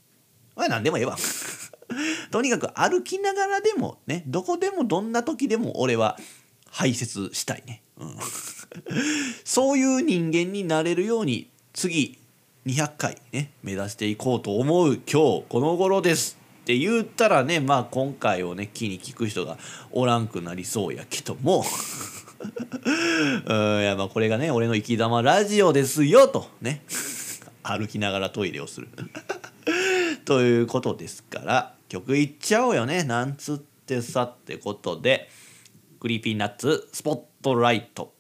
[0.55, 1.17] まあ何でもええわ。
[2.31, 6.19] とにかく歩きながらでもねどこでもどんな時でも俺は
[6.71, 8.17] 排泄したいね、うん、
[9.45, 12.19] そういう人間になれるように次
[12.67, 19.57] 200回ね目指していこうと思う今日この頃ですって言ったらねまあ今回をね気に聞く人が
[19.91, 21.65] おらんくなりそうやけども。
[22.39, 26.83] うんいやまあこれがね俺の生き様ラジオですよとね。
[27.63, 28.89] 歩きながらトイレをする。
[30.25, 33.03] ということですから曲いっちゃおうよね。
[33.03, 35.29] なんつってさってことで
[36.01, 38.15] Creepy Nuts スポットライト。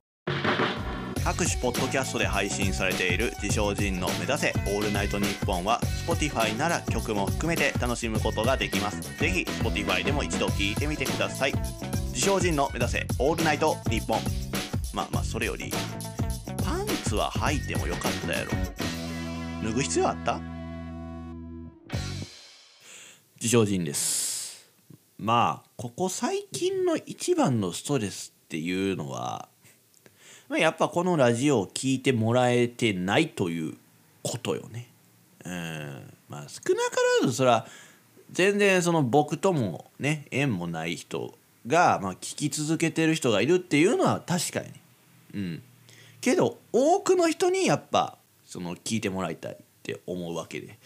[1.22, 9.02] 各種ポッドキャストで配信されている自称仁の目指せオールナイトニッポンは Spotify なら曲も含めて楽しむことができます。
[9.18, 11.52] ぜひ Spotify でも一度聞いてみてください。
[12.14, 14.20] 自称仁の目指せオールナイトニッポン。
[14.94, 15.70] まあまあそれより
[16.64, 18.50] パンツは履いてもよかったやろ。
[19.62, 20.40] 脱ぐ必要あった？
[23.40, 24.68] 自称人です。
[25.16, 29.48] まあここ最近の一番のストレスっていうのは、
[30.48, 33.76] まあ、やっぱこのラジオを聴いてもらえてないという
[34.24, 34.88] ことよね。
[35.44, 36.14] うん。
[36.28, 37.68] まあ少なからずそれは
[38.32, 41.32] 全然その僕ともね縁もない人
[41.64, 44.66] が、まあ、聞き続けてる人がいるっていうのは確かに。
[45.34, 45.62] うん。
[46.20, 50.76] けど多くの人にやっぱその聞いてもらいたいって思うわけで。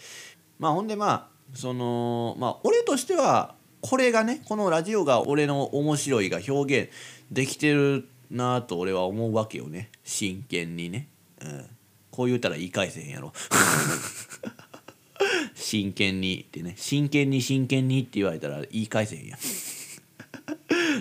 [0.59, 6.91] まあほんでまあそのまあ俺としてはこれがねこのラジオが俺の面白いが表現
[7.31, 9.89] できてるなと俺は思うわけよね。
[10.03, 11.07] 真剣にね、
[11.41, 11.65] うん、
[12.11, 13.33] こう言うたら言い返せへんやろ。
[15.55, 16.73] 真剣にってね。
[16.77, 19.39] 真剣に真剣にって言われたら言い返せへんやん。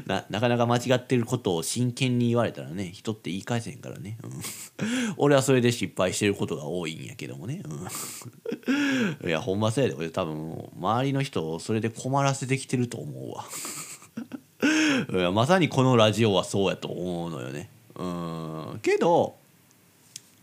[0.07, 4.33] ななかなか間違ってることを真剣に言われたらね人って言い返せへんからね、うん、
[5.17, 9.95] 俺はそれで失敗してることが多いんやけどもね、うん、 いやほんませやで。
[9.95, 13.45] 俺多分周りの人をそれで困らせてきてると思うわ。
[15.13, 17.69] いやまさにこのラジオはそうやと思うのよね。
[17.97, 18.81] うん。
[18.83, 19.37] けど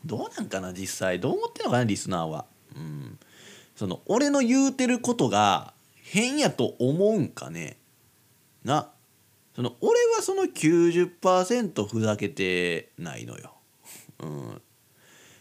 [0.06, 1.20] どうなんかな実際。
[1.20, 2.46] どう思ってんのかなリスナーは。
[2.76, 3.18] うん。
[3.76, 7.78] その俺の言うてることが変やと思うんかね。
[8.64, 8.90] な。
[9.56, 13.54] その俺はその90%ふざけてないのよ。
[14.20, 14.62] うん、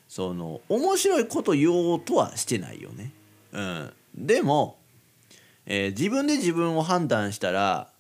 [0.08, 3.12] その面白いこと言おうとはしてないよね。
[3.52, 4.78] うん、でも、
[5.66, 7.90] えー、自分で自分を判断したら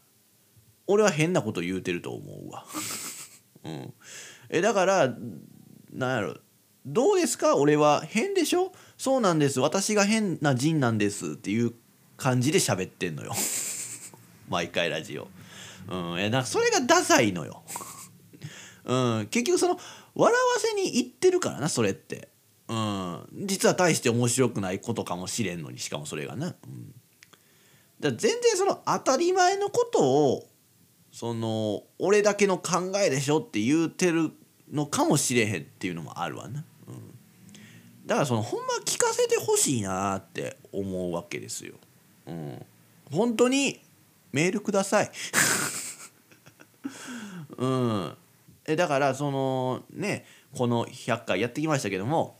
[0.86, 2.64] 俺は変なこと言うてると思うわ。
[3.64, 3.94] うん、
[4.48, 5.14] えだから
[5.92, 6.36] なんやろ
[6.86, 7.56] どうですか？
[7.56, 8.72] 俺は変でしょ？
[8.96, 11.74] そうなんです私が変な人なんですっていう
[12.16, 13.32] 感じで喋ってんのよ
[14.48, 15.28] 毎回ラジオ。
[15.88, 17.62] うん、なんかそれがダサいのよ。
[18.84, 19.78] うん、結局その
[20.14, 22.28] 笑わせに行ってるからなそれって。
[22.68, 26.48] うん、実は大して面白くないことかもしれんのにしかもそれがな。
[26.48, 26.94] うん、
[27.98, 30.48] だ全然その当たり前のことを
[31.10, 34.32] その俺だけの考えでしょって言うてる
[34.70, 37.18] のかもしれへんっていうのもあるわな、うん、
[38.06, 41.74] だからそのほんま聞かせてほしいなって思うわけですよ、
[42.26, 42.66] うん、
[43.10, 43.80] 本当に
[44.32, 45.10] メールください
[47.56, 48.16] うん
[48.66, 52.38] えだからそのねこの100回やってきましたけども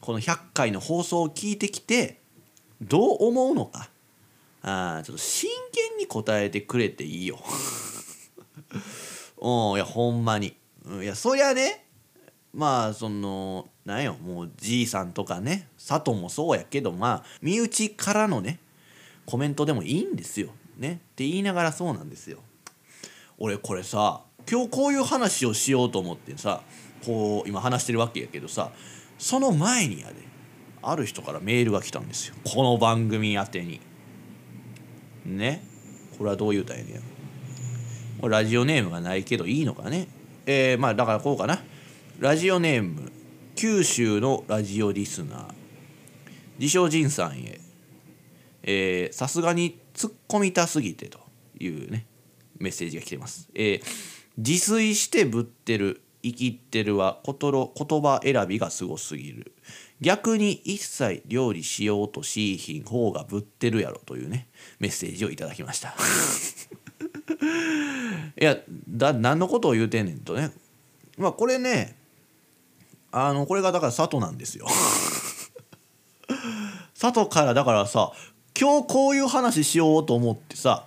[0.00, 2.20] この100回の放送を聞いてきて
[2.80, 3.90] どう思うのか
[4.62, 7.38] あちょっと真剣に答えてくれていいよ。
[9.38, 10.56] うんいやほんまに。
[11.00, 11.86] いやそりゃね
[12.52, 18.58] まあそのなんよもうじいさんとかね佐藤もそうやけどまあ身内からのね
[19.26, 20.50] コメントでもいいんですよ。
[20.82, 22.38] ねって言いながらそうなんですよ。
[23.38, 26.60] 俺これさ今日こういう話をしようと思ってさ
[27.06, 28.70] こう今話してるわけやけどさ
[29.18, 30.14] その前にやで
[30.82, 32.34] ある人からメールが来たんですよ。
[32.44, 33.80] この番組宛てに。
[35.24, 35.64] ね
[36.18, 37.00] これはどう言うたんやね
[38.20, 38.28] ん。
[38.28, 40.08] ラジオネームがないけどいいのかね。
[40.46, 41.60] えー、まあだからこうかな。
[42.18, 43.10] ラジオネーム
[43.54, 45.46] 九州のラジオリスナー。
[46.58, 47.60] 自称仁さんへ。
[49.12, 51.20] さすがに突っ込みたすぎてと
[51.58, 52.06] いうね
[52.58, 53.82] メッセージが来てます、えー、
[54.36, 57.34] 自炊してぶってる生きってるは言
[58.00, 59.52] 葉選びがすごすぎる。
[60.00, 64.48] 逆に一切料理しようとしいひん方がぶってるやろというね
[64.80, 65.94] メッセージをいただきました。
[68.40, 70.52] いやだ何のことを言うてんねんとね。
[71.18, 71.96] まあこれね
[73.10, 74.66] あのこれがだから佐藤なんですよ。
[76.98, 78.12] 佐藤からだからさ
[78.58, 80.84] 今日こういう話しようと思ってさ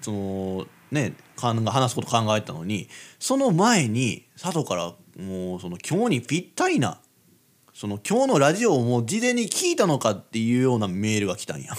[0.00, 6.98] そのね話すこと考えたのにその前に佐藤からもうその今日にぴったりな
[7.74, 11.72] その今日のラジオをもう事前に聞いたのかっていうようなメールが来たんや。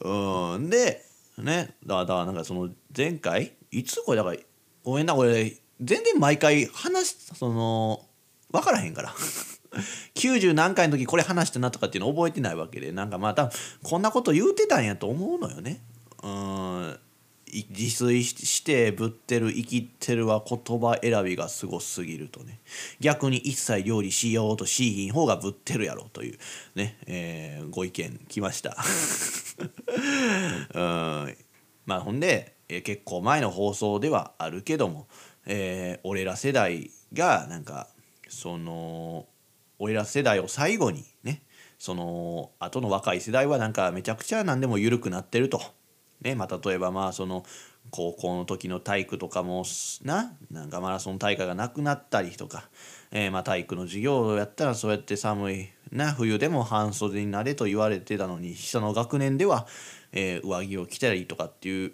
[0.00, 1.04] うんで
[1.38, 4.36] ねだからだからなんかその前回いつこれだから
[4.84, 8.04] ごめんなこれ全然毎回話その
[8.50, 9.14] 分からへんから
[10.14, 13.52] 90何回の時これ話したなとかっていうの覚えてないわけでなんかまあ多分
[13.82, 15.82] こんなこと言うてたんやと思うのよね。
[16.22, 16.98] うん。
[17.50, 22.60] 自炊してぶってる生きてるは言葉選びがすごすぎるとね。
[23.00, 26.38] 逆に一切料理しようとしひん方がぶってるやろという。
[26.74, 28.76] ね、えー、ご意見来ました。
[30.74, 31.36] うん。
[31.86, 35.06] まあほんで、えー、結構前の放送ではあるけども、
[35.46, 37.88] えー、俺ら世代がなんか
[38.28, 39.26] その
[39.78, 41.42] 俺ら世代を最後にね
[41.78, 45.60] その後の若い世代はなんかめちゃくちゃ何でも緩くなってると。
[46.20, 47.44] ねまあ、例えばまあその
[47.90, 49.64] 高校の時の体育とかも
[50.02, 52.68] ななんかマラソン大会がなくなったりとか、
[53.12, 59.66] えー、まあ体育の授業をやったらそうやって寒いな冬でも半袖になれと言われてたのに下の学年では、
[60.12, 61.92] えー、上着を着たりとかっていう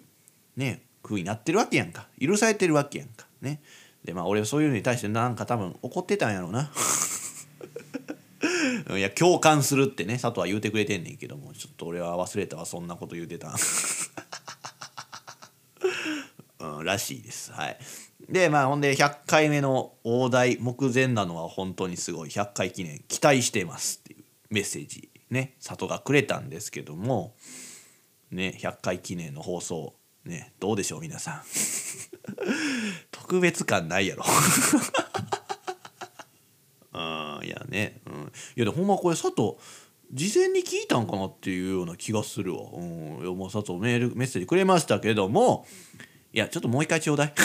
[0.57, 2.07] ね風になってるわけやんか。
[2.19, 3.27] 許されてるわけやんか。
[3.41, 3.61] ね。
[4.03, 6.71] でまあ俺はそういうのに対してなんか多分怒ってたんやろうな。
[8.97, 13.55] いや共感するってね佐藤は言うてくれてんねんけどもちょっと俺は忘れたわそんなこと言うてた
[16.59, 17.51] うん、らしいです。
[17.51, 17.77] はい。
[18.29, 22.29] でまあほんで100回目の大台目前なのは本当にすごい。
[22.29, 27.35] 100回記念期待してますっていうメッセージね佐藤がくれたんですけども
[28.31, 31.41] ね100回記念の放送ねどうでしょう皆さん。
[33.11, 34.23] 特別感ないやろ。
[37.45, 39.55] いやね、うん、いやでほんまこれ佐藤
[40.11, 42.61] 事前に聞いたんかなっていうような気がするわ。
[42.73, 45.65] うん、いやもう佐藤メールメッセージくれましたけども
[46.33, 47.33] いやちょっともう一回ちょうだい。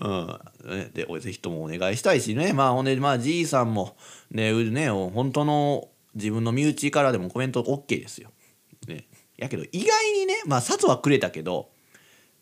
[0.00, 3.96] うん、でぜひともお願いしたいしねまあほんでまあじいさんも
[4.30, 8.30] ねね本当の自分の身内からでもコメント OK ですよ。
[8.86, 11.70] ね、やけど意外にねまあ札はくれたけど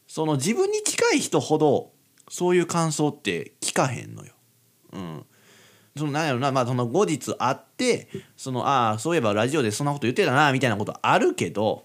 [0.07, 1.93] その自分に近い人ほど
[2.29, 4.33] そういう感想って聞かへんのよ。
[4.93, 5.27] うん、
[5.99, 11.85] そのなんやろなまあその後日会ってそのああそういえばラジオでそんなこと言ってたなみたいなことあるけど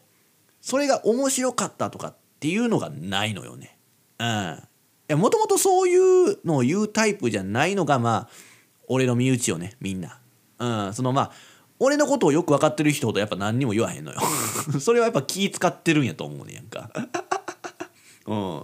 [0.61, 3.77] それが面白かったとかっていうのがないのよね。
[4.17, 5.19] うん。
[5.19, 8.29] もともとそういうのを言うタイプじゃないのがまあ
[8.87, 10.19] 俺の身内よねみんな。
[10.59, 10.93] うん。
[10.93, 11.31] そのまあ
[11.79, 14.21] 俺のことをよく分かってる人ほどやっぱ何にも言わへんのよ。
[14.79, 16.89] それはやっぱ気使ってるんやと思うねやんか。
[18.25, 18.63] うん。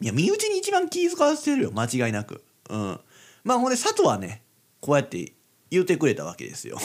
[0.00, 2.44] いや身内に一番気使わせてるよ間違いなく。
[2.70, 3.00] うん。
[3.42, 4.43] まあほんで佐藤はね
[4.84, 5.32] こうやって
[5.70, 6.76] 言うてくれたわけですよ。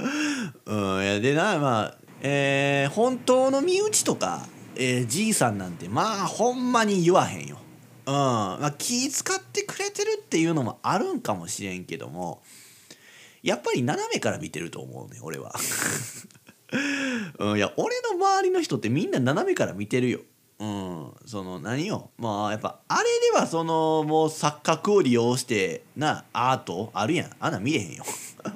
[0.64, 7.58] うん、やでなまあえー、本当の身内とか、えー、じいさんなんてまあほんまに言わへんよ。
[8.06, 12.42] うんまあ、気使ってくれてるっていうのもあるんかもしれんけども
[13.42, 15.54] やっぱり斜めから見てると思うね俺は。
[17.40, 20.20] うん、いや俺の周りの人ってみんな斜めから見てるよ。
[20.60, 21.12] うん。
[21.26, 22.10] その何よ？
[22.18, 26.90] まあやっぱあれではそのもう錯覚を利用してなアート？
[26.94, 27.30] あるやん。
[27.38, 28.04] あんな見れへんよ。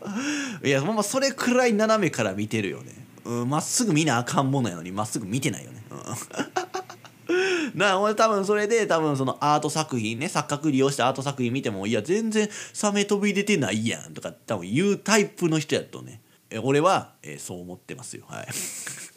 [0.65, 3.07] いやほんまそれくらい斜めから見てるよね。
[3.25, 5.83] うんまっすぐ見なあかんものやのにまっすぐ見てないよね。
[5.91, 7.75] うん。
[7.79, 16.21] なあ俺多分それで多分そのアート作品ね錯覚利用したアート作品見てもいや全然サメ飛び出てないやんとか多分言うタイプの人やとね。
[16.51, 18.25] え俺は、えーそう思ってますよ。
[18.29, 18.49] はい。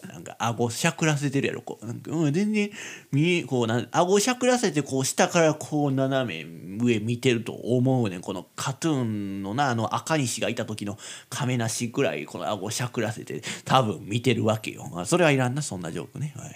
[0.06, 1.86] なんか顎しゃくらせてるやろこう。
[1.86, 2.70] なんか、うん、全然
[3.12, 8.22] 見えこうなん顎しゃくらせてこう下からこう斜め上見てると思うねん。
[8.22, 10.98] このカトゥーンのなあの赤西がいた時の
[11.30, 16.34] 亀梨ぐらいこの顎しゃくらせて多分見てるわけよ、まあ、それはいらんなそんなジョークね。
[16.36, 16.48] は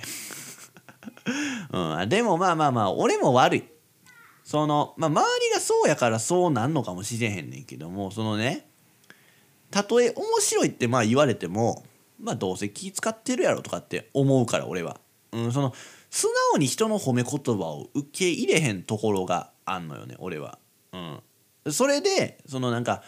[1.91, 3.63] い、 うん、でもまあまあまあ俺も悪い。
[4.49, 8.67] そのまあ周りがそうやからそうなんのかもしれへんねんけどもそのね
[9.69, 11.83] たとえ面白いってまあ言われても
[12.19, 14.99] まあどうせ気使ってるやろとかって思うから俺は、
[15.31, 15.73] うん、その
[16.09, 20.57] 素直に人の褒め言葉を受け入れへんところがあんのよね俺は、
[20.93, 23.03] うん、それでそのなんか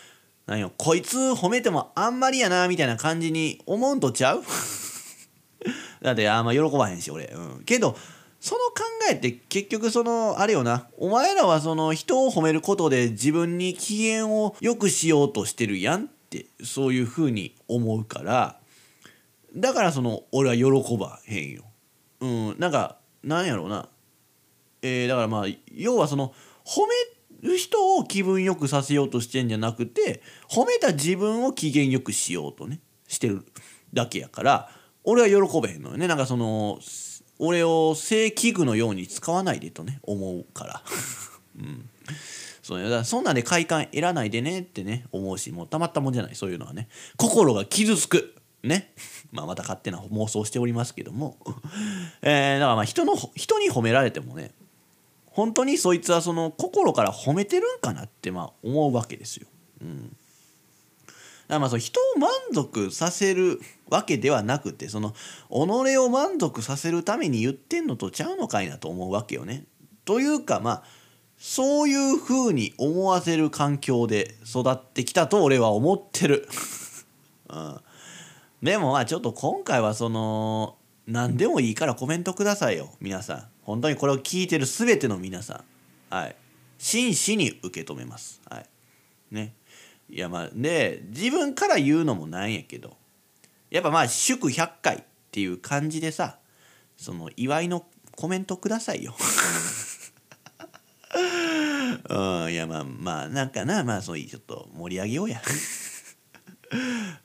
[0.45, 4.43] 何よこいつ褒めてもあんまりやなみたいな感じに思うんとちゃう？
[6.01, 7.95] だってあんま喜ばへんし俺、うん、けど
[8.39, 10.87] その考えって結局そのあれよな。
[10.97, 18.60] お前らはその人を褒めることで自分に機嫌を良くしようとしてるやんってそういうふうに思うから。
[19.55, 21.63] だからその俺は喜ばへんよ。
[22.19, 23.87] うんなんかなんやろうな。
[24.81, 26.33] えー、だからまあ要はその
[26.65, 26.81] 褒
[27.41, 33.45] める人を気分よくさせようとしてんじゃなくて褒めた自分を機嫌よくしようとねしてる
[33.93, 34.69] だけやから
[35.03, 36.07] 俺は喜べへんのよね。
[36.07, 36.79] なんかその
[37.39, 40.83] 俺を正器具のように使わないでとね思うから。
[41.59, 41.89] うん。
[42.61, 46.87] そうだそんなんで快感得らないでねってね思うしもうたまったもんじゃないそういうのはね。
[47.17, 48.35] 心が傷つく。
[48.63, 48.93] ね
[49.31, 51.37] まあまた勝手な妄想しておりますけども
[52.21, 54.51] えー、だからまあ人の人に褒められてもね
[55.25, 59.47] 本当にそいつはその心から褒めてるんかなってまあ思うわけですよ。
[59.81, 60.15] うん、だか
[61.47, 65.15] らまあその人を満足させるわけではなくてその
[65.49, 69.63] 己を満足させるために言ってんのとちゃうのかいなと思うわけよね。
[70.03, 70.83] というかまあ
[71.37, 76.47] そういうふうに思わせる環境で育ってきたと俺は思ってる。
[77.49, 77.81] うん
[78.61, 83.47] でもまあちょっと今回はその何でもいいからコメントくださいよ皆さん。
[83.63, 85.63] 本当にこれを聞いてる全ての皆さ
[86.11, 86.15] ん。
[86.15, 86.35] はい。
[86.77, 88.41] 真摯に受け止めます。
[88.49, 88.65] はい。
[89.31, 89.55] ね。
[90.09, 92.97] いやまあで自分から言うのもなんやけど
[93.69, 96.37] やっぱまあ祝100回っていう感じでさ
[96.97, 99.15] その祝いのコメントくださいよ。
[102.09, 102.53] うん。
[102.53, 105.41] いやまあまあなんかなまあそういうちょっと盛り上げようや。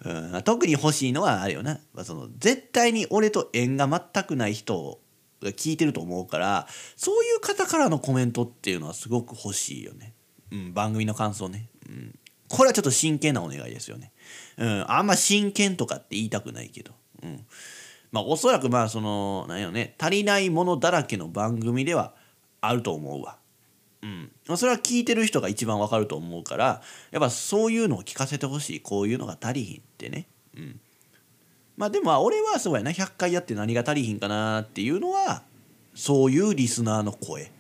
[0.07, 5.01] うん、特に欲しいのはあれよな、まあ、その絶対に俺と縁が全くない人
[5.43, 10.15] が聞いてると思うからそういう方からのコメントっていうのはすごく欲しいよね、
[10.53, 14.13] うん、番組の感想ね、うん、これはちょっと真剣なお願いですよね、
[14.59, 16.93] うん、あんま真剣とかって言いたくないけど、
[17.23, 17.45] うん、
[18.13, 19.95] まあおそらくまあその何やね。
[19.99, 22.15] 足りないものだらけの番組では
[22.61, 23.39] あると思うわ。
[24.07, 24.33] うん。
[24.47, 30.29] まあ、それは聞いてる人が一番わかると思うからやっぱそういうのを聞かせてほしいこういうのが足りひんってね。
[30.57, 30.81] うん。
[31.77, 32.93] まあでもまあ俺はそうやな。
[32.93, 35.43] 100回やって何が足りひんかなっていうのは
[35.95, 37.51] そういうリスナーの声。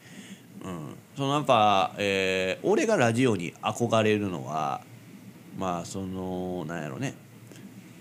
[0.62, 0.96] うん。
[1.16, 4.82] そのやっぱ、えー俺がラジオに憧れるのは
[5.58, 7.14] まあそのなんやろね。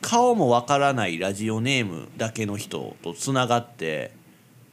[0.01, 4.11] 顔もわからないラジオネームだけの人とつながって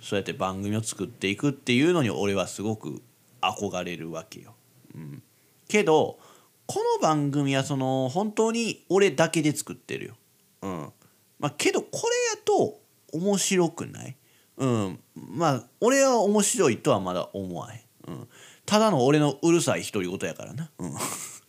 [0.03, 3.01] そうやって番組を作っていくっていうのに俺はすごく
[3.43, 4.55] 憧れるわけよ。
[4.95, 5.23] うん、
[5.69, 6.19] けど
[6.67, 10.15] この番組はその本当に俺だけで作ってるよ。
[10.63, 10.93] うん
[11.39, 12.79] まあ、けどこれやと
[13.13, 14.17] 面白くない？
[14.59, 17.81] うんまあ俺は面白いとはまだ思わへん。
[18.09, 18.29] うん、
[18.65, 20.71] ただの俺のうるさい独り言やからな。
[20.79, 20.95] うん、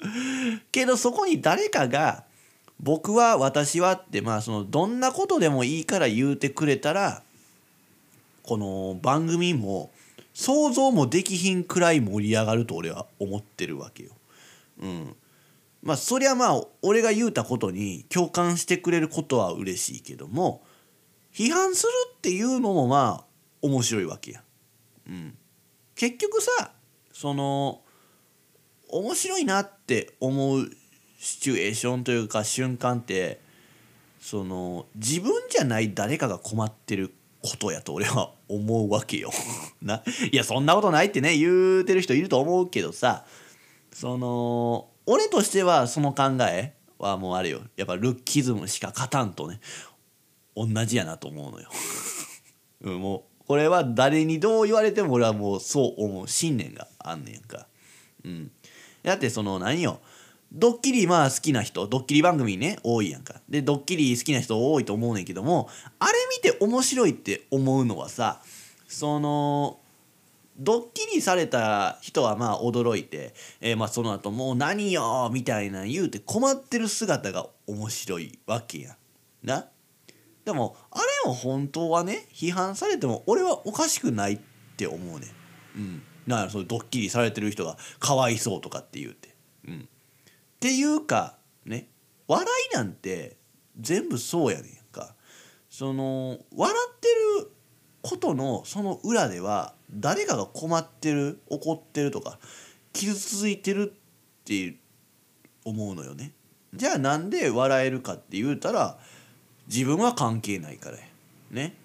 [0.72, 2.26] けどそこに誰かが
[2.80, 7.24] 「僕は私は」ってまあそのどんなことでもいいから言うてくれたら
[8.42, 9.92] この番組も
[10.34, 14.12] 想像もできひんくらい盛り上がると俺は思ってるわけよ。
[14.82, 15.16] うん、
[15.84, 20.64] まあそりゃまあ俺が言うたことに共感してくれることは嬉しいけども
[21.32, 23.26] 批判するっていうのもまあ
[23.62, 24.44] 面白いわけや。
[25.08, 25.38] うん、
[25.96, 26.72] 結局さ
[27.12, 27.82] その
[28.90, 30.70] 面白いなって思う
[31.20, 33.40] シチュエーションというか瞬間って
[34.20, 37.14] その自分じゃない誰かが困ってる
[37.44, 39.30] ことやと俺は思うわけよ。
[39.82, 43.26] ないやそんなことないってね言うてる人いると思うけどさ
[43.92, 49.60] その俺としてはその考えはもうあれよやっぱルッキズムしか勝たんとね
[50.56, 51.70] 同じやなと思うのよ。
[52.98, 57.68] もうこれは誰にどう言われても俺はもうそう思う信念があんねんか
[58.24, 58.52] うん
[59.04, 60.00] だってその何よ？
[60.54, 63.42] ドッキリまあ好きな人ドッキリ番組ね多いやんか。
[63.50, 65.68] でドッキリ好きな人多いと思うねんけども
[66.00, 68.42] あれ見て面白いって思うのはさ
[68.88, 69.80] その
[70.60, 78.96] ドッキリされた人はまあ驚いて、えー、まあその後もう何よみたいな言うて困ってる姿が面白いわけや
[79.44, 79.66] な？
[80.46, 84.40] でもあれも本当はね批判されても俺はおかしくないっ
[84.78, 85.80] て思うねん。
[85.80, 86.04] うん。
[86.28, 89.36] だからそのドッキリされてる人がかわいそうとかって言うて。
[89.68, 89.90] うん。
[90.64, 91.36] ていうか
[91.66, 91.90] ね
[92.26, 93.36] 笑いなんて
[93.78, 95.14] 全部そうやねんか。
[95.70, 97.08] その笑って
[97.42, 97.52] る
[98.02, 102.40] ことのその裏では誰かが困ってる怒ってるとか
[102.94, 104.76] 傷ついてるって
[105.66, 106.32] 思うのよね。
[106.74, 108.98] じゃあなんで笑えるかって言うたら
[109.68, 111.04] 自分は関係ないからや。
[111.52, 111.76] ね。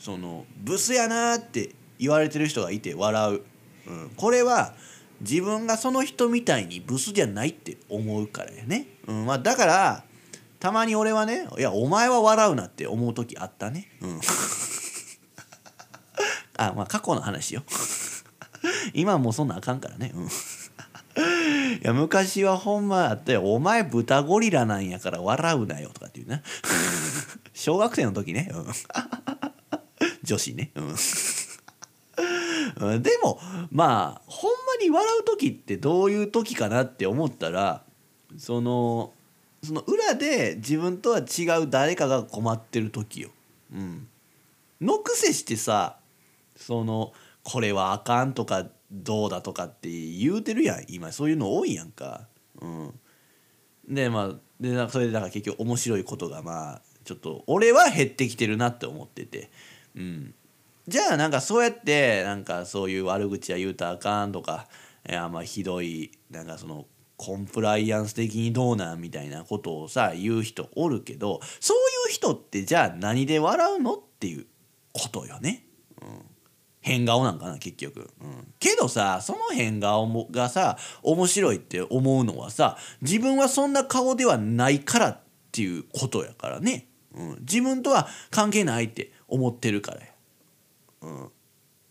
[0.00, 1.70] そのブスやなって
[2.00, 3.42] 言われてる人がいて笑う、
[3.86, 4.74] うん、これは
[5.20, 10.04] 自分がその人みたいにブスじゃないって思うからやね、うんまあ、だから
[10.64, 13.90] たまに俺はねいやお前は笑うなって思う時あったね。
[14.00, 14.20] うん。
[16.56, 17.62] あまあ過去の話よ。
[18.94, 20.12] 今もうそんなあかんからね。
[20.14, 20.24] うん。
[20.26, 20.28] い
[21.82, 26.42] や昔はほんまあったよ「お前豚ゴリラなんやから笑うなよ」とかっていうな。
[27.52, 28.66] 小学生の時ね、うん、
[30.22, 30.72] 女子ね、
[32.76, 33.38] うん、でも
[33.70, 37.82] まあほんに笑う時ってどういう時かなって思ったら
[38.36, 39.12] その
[39.62, 43.30] その裏で自分とは違う誰かが困ってる時よ。
[43.72, 44.08] うん、
[44.80, 45.98] のくせしてさ
[46.56, 47.12] その
[47.42, 51.12] これはあかんとかどうだとかって言うてるやん今。
[51.12, 52.28] そういうの多いやんか。
[52.60, 53.00] うん、
[53.88, 59.50] でまあでそれでだから結局面白いことがまあちょっと俺は減ってきてるなって思ってて、
[59.96, 60.34] うん、
[60.86, 64.66] じゃあなんかそうやってなんかそういう悪口は言うたらあかんとか
[65.08, 74.46] いやまあひどいなんかそのコンプライアンス的にどうなんみたいなことをさ言う人おるけどそういう人ってじゃあ何で笑うのっていう
[74.92, 75.64] ことよね。
[76.02, 76.08] うん。
[76.80, 85.20] 変顔なんかな結局、うん、けどさその変顔もがさ面白いって思うのはさ自分はそんな顔ではないからっ
[85.50, 90.06] ていうことやからね、うん、自分とは関係ないって思ってるからや、
[91.04, 91.30] うん、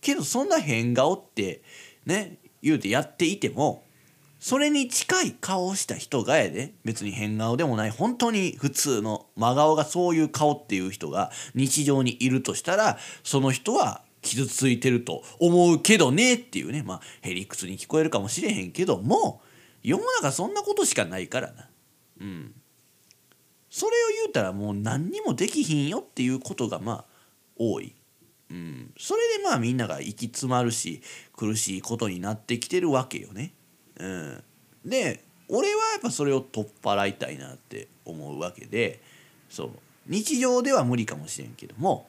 [0.02, 1.62] けどそんな変顔って
[2.06, 3.84] ね言うてやっていても
[4.40, 7.92] それに近い顔をした人がやで別に変顔でもない。
[7.92, 16.84] 本当に普通の真顔がそういう顔っていう人が日常にいるとしたらその人は傷ついてると思うけどねっていうね。
[16.84, 19.42] まあへりくつに聞こえるかもしれへんけども
[19.82, 21.70] 世の中そんなことしかないからな。
[22.20, 22.54] うん。
[23.70, 23.94] それを
[24.24, 27.06] 言うたらもう何にもできひんよっていうことがまあ
[27.56, 27.96] 多い、
[28.54, 31.02] うん、それでまあみんなが行き詰まるし
[31.36, 33.52] 苦しいことになってきてるわけよね、
[34.00, 34.44] うん、
[34.86, 39.02] で俺はやっぱそれを取っ払いたいなって思うわけで
[39.50, 39.72] そう。
[40.06, 42.08] 日常では無理かもしれんけども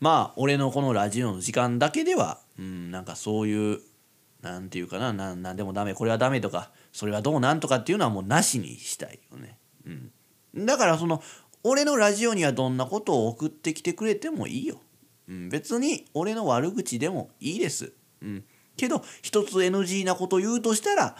[0.00, 3.80] まあ俺のこのラジオの時間だけでは、うん、なんかそういう
[4.42, 9.56] なんていうかなななんでもダメこれはダメとかそれはどうなんとかっていうのはもうなしにしたいよね。
[9.86, 11.22] うん、だからその
[11.64, 14.80] 俺のラジオにはどんなことを送ってきてくれてもいいよ。
[15.28, 17.92] うん、別に俺の悪口でもいいです。
[18.22, 18.44] うん、
[18.76, 21.16] けど一つ NG なこと言うとしたら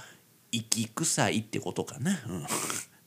[0.53, 2.13] 息臭いってことかな。
[2.29, 2.47] うん。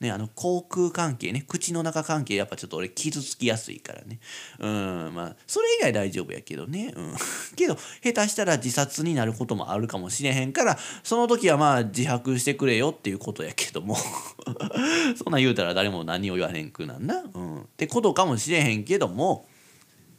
[0.01, 1.45] ね、あの口腔関係ね。
[1.47, 4.19] 口の中関係やっぱちょっと俺傷つきやすいからね。
[4.59, 5.13] うん。
[5.15, 6.91] まあそれ以外大丈夫やけどね。
[6.93, 7.15] うん。
[7.55, 13.95] けど下手したら自殺になることもあるかもしれへんからその時はまあ自白してくれよっていうことやけども。
[15.15, 19.47] そんな言うたら誰も何を言わへんくなんな、うん、ってことかもしれへんけども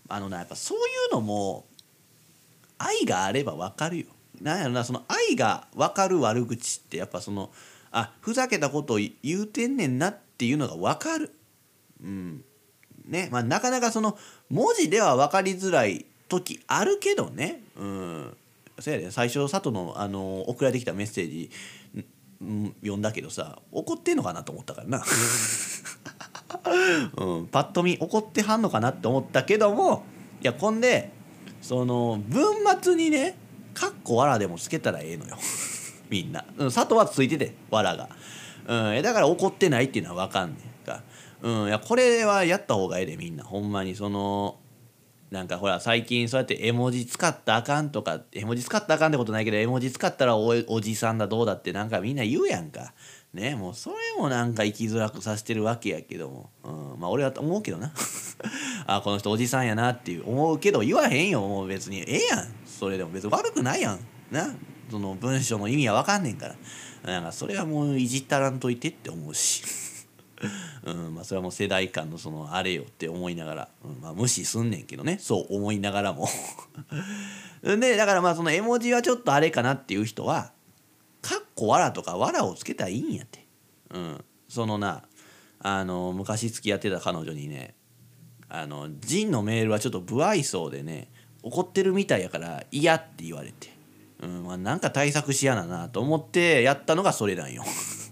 [0.09, 0.81] あのなやっぱそうい
[1.11, 1.67] うのも
[2.79, 4.07] 愛があればわかるよ。
[4.41, 7.51] なんやろなその愛が分かる悪口ってやっぱその
[7.91, 11.35] あふざけたことを言うてんねんなっていうのが分かる。
[12.03, 12.45] うん。
[13.07, 13.29] ね。
[13.33, 14.19] まあ、なかなかその
[14.51, 18.37] 文字では分かりづらい時あるけどね、うん、
[18.79, 19.11] そやで。
[19.11, 21.51] 最初佐藤のあの送られてきたメッセージ、
[22.43, 25.03] うん、読んだけどさ怒ってんのかなと思ったからな、
[27.17, 30.05] うん、パッと見怒ってはんのかなって思ったけども
[30.41, 31.11] いやこんで
[31.61, 33.37] その文末にね
[33.75, 35.37] 「かっこわら」でもつけたらええのよ。
[36.09, 38.09] みんな、うん、佐藤はついててわらが、
[38.69, 41.03] うん、だから怒ってないっていうのは分かんねえか、
[41.43, 43.43] うん、いやこれはやった方がええでみんな。
[43.43, 44.57] ほんまにその
[45.31, 52.93] なんかほら最近そうやって絵文字使ったあかんとか絵文字使ったあかんってことないけど絵文字使ったらおおじさんだどうだってなんかみんな言うやんか。
[53.35, 57.93] ねもうそれもなんか生きづらくさせてるわけやけども、うん、まあ俺は思うけどな。
[58.87, 61.41] あこの人おじさんやなっていう思うけど言わへんよ。
[61.41, 62.49] もう別にええやん。
[62.65, 64.01] それでも別に悪くないやん。
[64.31, 64.55] な。
[64.91, 66.49] その文章の意味は分かんねんか
[67.05, 67.13] ら。
[67.13, 69.63] なんかそれはもういじったらんといてって思うし。
[70.85, 75.19] うんまあ、それはもう世代間のそのあれよって思いながら、うんまあ、無視すんねんけどね。
[75.21, 76.29] そう思いながらも。
[77.63, 80.53] でだからまあその絵文字はちょっとあれかなっていう人は
[81.23, 83.47] 「かっこわら」とか「わら」をつけたらいいんやって。
[83.93, 85.03] うんそのな
[85.59, 87.75] あの昔付き合ってた彼女にね
[88.49, 91.09] あのジンのメールはちょっと不愛想でね
[91.43, 93.71] 怒ってるみたいやから嫌って言われて、
[94.21, 97.65] うんまあ、なんか対策しやななと思ってやったのがそれなんよ。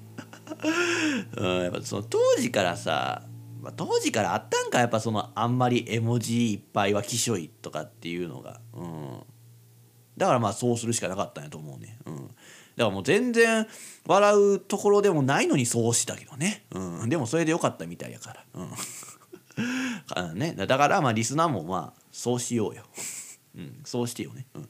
[1.36, 3.22] うん、やっぱその当時からさ、
[3.60, 9.22] まあ、当時からあったんかやっぱそのあんまり絵文字いっぱいはきしょいとかっていうのが、うん、
[10.16, 12.34] だからまあそうするしかなかったんやと思うね、うん、だか
[12.76, 13.66] らもう全然
[14.06, 18.70] 笑うところでもないのにそうしたけどね、うん、でもそれでよかったみたいやから、うん。
[20.34, 22.82] ね、だからまあリスナーもまあそうしようよ。
[23.56, 24.46] うん、そうしてよね。
[24.54, 24.68] うん。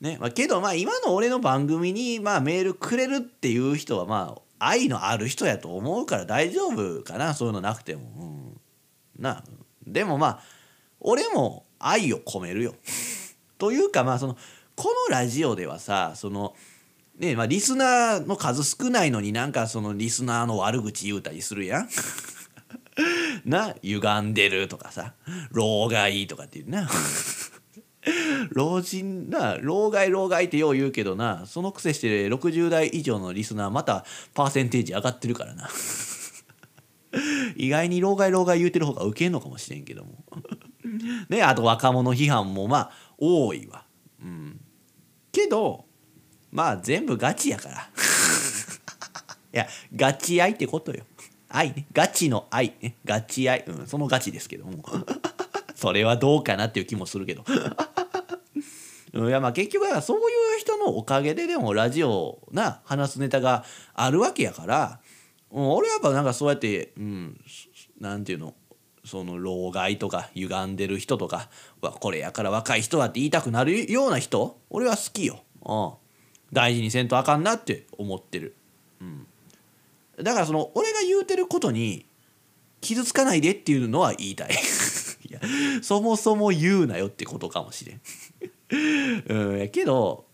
[0.00, 0.16] ね。
[0.18, 8.02] まあ、けどまあ今の俺の番組にまあメールくれるっていう人はまあ愛のある人やと思うから大丈夫かなそういうのなくても、
[9.16, 9.44] うん、な
[9.86, 10.40] でもまあ
[11.00, 12.74] 俺も愛を込めるよ。
[13.58, 14.36] というかまあその
[14.74, 16.56] このラジオではさその
[17.18, 21.88] ねまあリスナーの数少ないのになんかそのリスナーの悪口言うたりするやん。
[23.44, 25.14] な歪んでるとかさ
[25.50, 26.88] 老害とかっていうな。
[28.50, 35.68] 老人な老害老害ってよう言うけどなそのくせして60代以上のリスナーまたパーセンテージ上がってるからな。
[37.56, 40.24] 意外に老害老害言うてる方がウケんのかもしれんけども。
[41.28, 43.84] ねあと若者批判もまあ多いわ。
[44.22, 44.60] うん。
[45.32, 45.86] けど
[46.50, 47.88] まあ全部ガチやから。
[49.52, 51.04] いやガチ愛ってことよ。
[51.48, 51.86] 愛ね。
[51.92, 52.96] ガチの愛ね。
[53.04, 53.64] ガチ愛。
[53.66, 54.84] うんそのガチですけども。
[55.74, 57.44] それはどうかなっていう気もするけど
[59.14, 60.20] いやまあ結局はそうい
[60.56, 65.00] う人のおかげででもラジオな話すネタがあるわけやから、
[65.52, 67.40] うん、俺はやっぱなんかそうやってうん
[68.00, 68.54] なんていうの
[69.04, 71.48] その老害とか歪んでる人とか
[71.80, 75.92] これやから若い人だって言いたくなるような人俺は好きよ、うん、
[76.52, 78.56] 大事にせんとあかんなって思ってる、
[79.00, 79.26] うん、
[80.22, 82.06] だからその俺が言うてることに
[82.80, 84.50] 傷つかないでっていうのは言いたい。
[85.26, 85.40] いや
[85.82, 88.00] そもそも言うなよってことかもしれん。
[88.70, 88.76] う
[89.56, 90.26] んやけど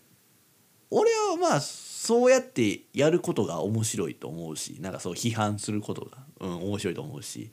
[0.89, 7.51] 俺はまあそうやってやることが面白いと思うしなんかそう批判することが、うん、面白いと思うし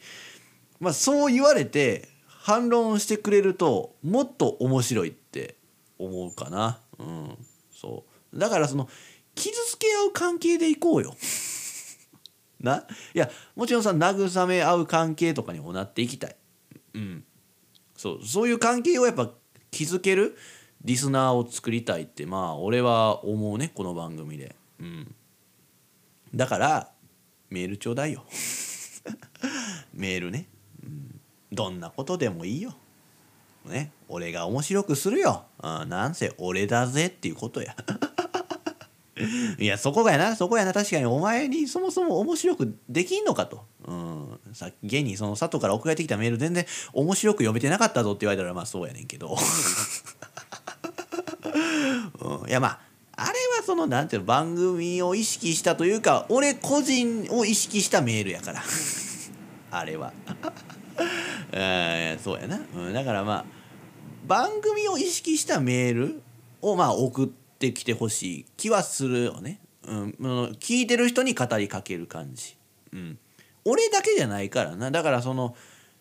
[0.80, 5.56] まあそう言われて反論してくれるともっと面白いって
[5.98, 6.80] 思うかな。
[6.98, 7.38] うん、
[7.70, 8.88] そうだからその
[9.34, 11.14] 傷つけ合う関係でいこうよ。
[12.60, 12.86] な？
[13.14, 16.36] いやもちろんさ慰め合う関係とかにもなっていきたい。
[16.94, 17.24] うん、
[17.96, 19.30] そうそういう関係をやっぱ
[19.70, 20.36] 築ける
[20.84, 24.54] リスナーを作りたいってまあ俺は思うねこの番組で。
[24.80, 25.14] うん。
[26.34, 26.90] だから
[27.50, 28.24] メールちょうだいよ。
[29.94, 30.46] メールね、
[30.82, 31.20] うん、
[31.52, 32.74] どんなことでもいいよ。
[33.64, 33.92] ね。
[34.08, 37.76] 俺が面白くするよ、うん、なんせ俺だぜっていうことや。
[39.58, 40.36] いやそこがやな。
[40.36, 40.72] そこやな。
[40.72, 49.36] 確かにお前にそもそも面白くできんのかと、うん、さっき現にその佐藤から送られてきたメール全然面白く読めてなかったぞって言われたらまあそうやねんけど。
[52.46, 52.80] いやまあ
[53.16, 58.62] あれはそのなんていうの番組を意識したというか俺個人を意識したメールやから。
[59.70, 60.12] あれは。
[61.52, 63.44] えそうやな、うん、だからまあ
[64.26, 66.22] 番組を意識したメール
[66.60, 70.10] をまあ送ってきてほしい気はするよね、うん、
[70.60, 72.56] 聞いてる人に語りかける感じ、
[72.92, 73.18] うん、
[73.64, 74.90] 俺だけじゃないからな。
[74.90, 75.54] だからその、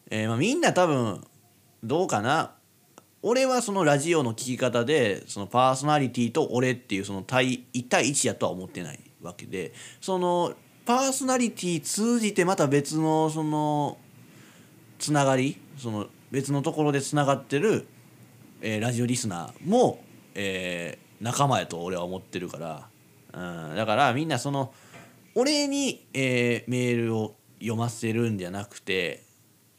[0.09, 1.21] えー、まあ、みんな多分
[1.83, 2.53] どうかな。
[3.23, 10.53] 俺はそのラジオの聞き方でそのパーソナリティと俺っていうその対1対1やとは思ってないわけでその
[10.85, 13.97] パーソナリティ通じてまた別のその
[14.99, 17.87] つながりその別のところでつながってる、
[18.61, 20.03] えー、ラジオリスナーも、
[20.35, 22.87] えー、仲間やと俺は思ってるから、
[23.33, 24.73] うん、だからみんなその
[25.35, 29.26] 俺に、えー、メールを読ませるんじゃなくて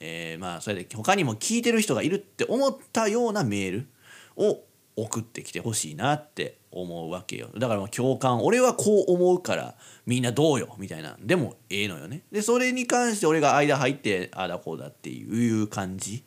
[0.00, 3.88] えー、まあそれで他にも聞いてる人がいるって思ったようなメール
[4.36, 4.60] を
[4.96, 7.50] 送ってきてほしいなって思うわけよ。
[7.56, 8.44] だから共感。
[8.44, 9.74] 俺はこう思うから
[10.06, 10.74] みんなどうよ？
[10.78, 11.16] みたいな。
[11.20, 12.08] でもええのよ。
[12.08, 16.24] ねでそれに関して俺が間入ってああだこうだっていう感じ？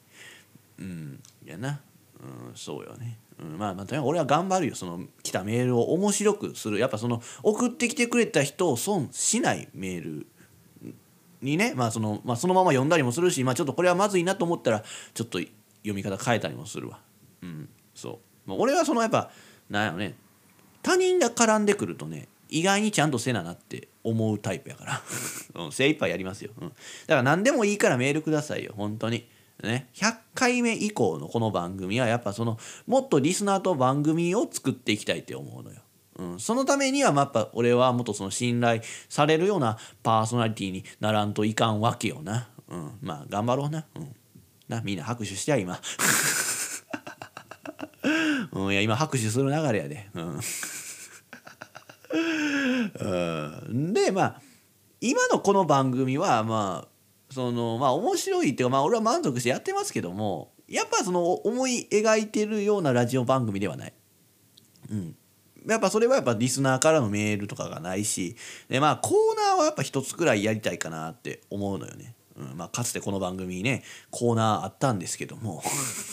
[0.80, 1.22] うん。
[1.45, 1.82] やな。
[2.22, 3.17] うんそうよね。
[3.39, 4.76] うん、まあまあとにかく俺は頑張るよ。
[4.76, 6.80] その来たメールを面白くする。
[6.80, 10.28] やっぱその送ってきてくれた人を損しないメール
[11.41, 14.83] にね、まあそのまあ、そのまま読んだりもするし、まあ、ちょっとこれはまずいなと思ったら
[15.13, 16.99] ちょっと読み方変えたりもするわ。
[17.41, 19.31] うん、そう、まあ、俺はそのやっぱ
[19.69, 20.15] なんやろね。
[20.83, 25.01] 他人が絡んでくるとね意外にちゃんとせななって思うタイプやから、
[25.65, 29.27] うん、精一杯やりますよ、うん、だから何でもいいからメールくださいよ本当に。
[29.63, 29.89] ね。
[29.93, 35.81] 100回目以降のこの番組はやっぱそのもっとリスナーと番組を作っていきたいって思うのよ。
[36.18, 42.49] うん、そのためには、まあ、やっぱ俺はもっとその信頼されるようなパーソナリティにならんといかんわけよな。
[42.68, 43.86] うん、まあ頑張ろうな。
[43.95, 44.16] うん、
[44.68, 45.80] なみんな拍手してや今。
[48.53, 50.09] うん、いや今拍手する流れやで。
[50.14, 50.22] う
[53.74, 54.41] ん、でまあ
[54.99, 63.93] 今のこの番組はまあそのまあ面白いっていうかまあ俺は満足してやってますけどもやっぱその思い描いてるようなラジオ番組ではない。
[64.89, 65.16] うん、
[65.68, 68.36] やっぱそれはやっぱリスナーからのメールとかがないし
[68.70, 72.16] でまあコーナーはやっぱ一つくらいやりたいかなって思うのよね。
[72.38, 75.62] うんまあ、かつてこの番組にねコーナーあったんですけども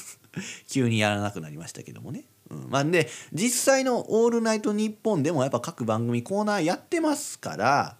[0.68, 2.24] 急にやらなくなりましたけどもね。
[2.50, 7.96] うんまあ、で実際の「オールナイトニッポン」でもやっぱ各番組コーナーやってますから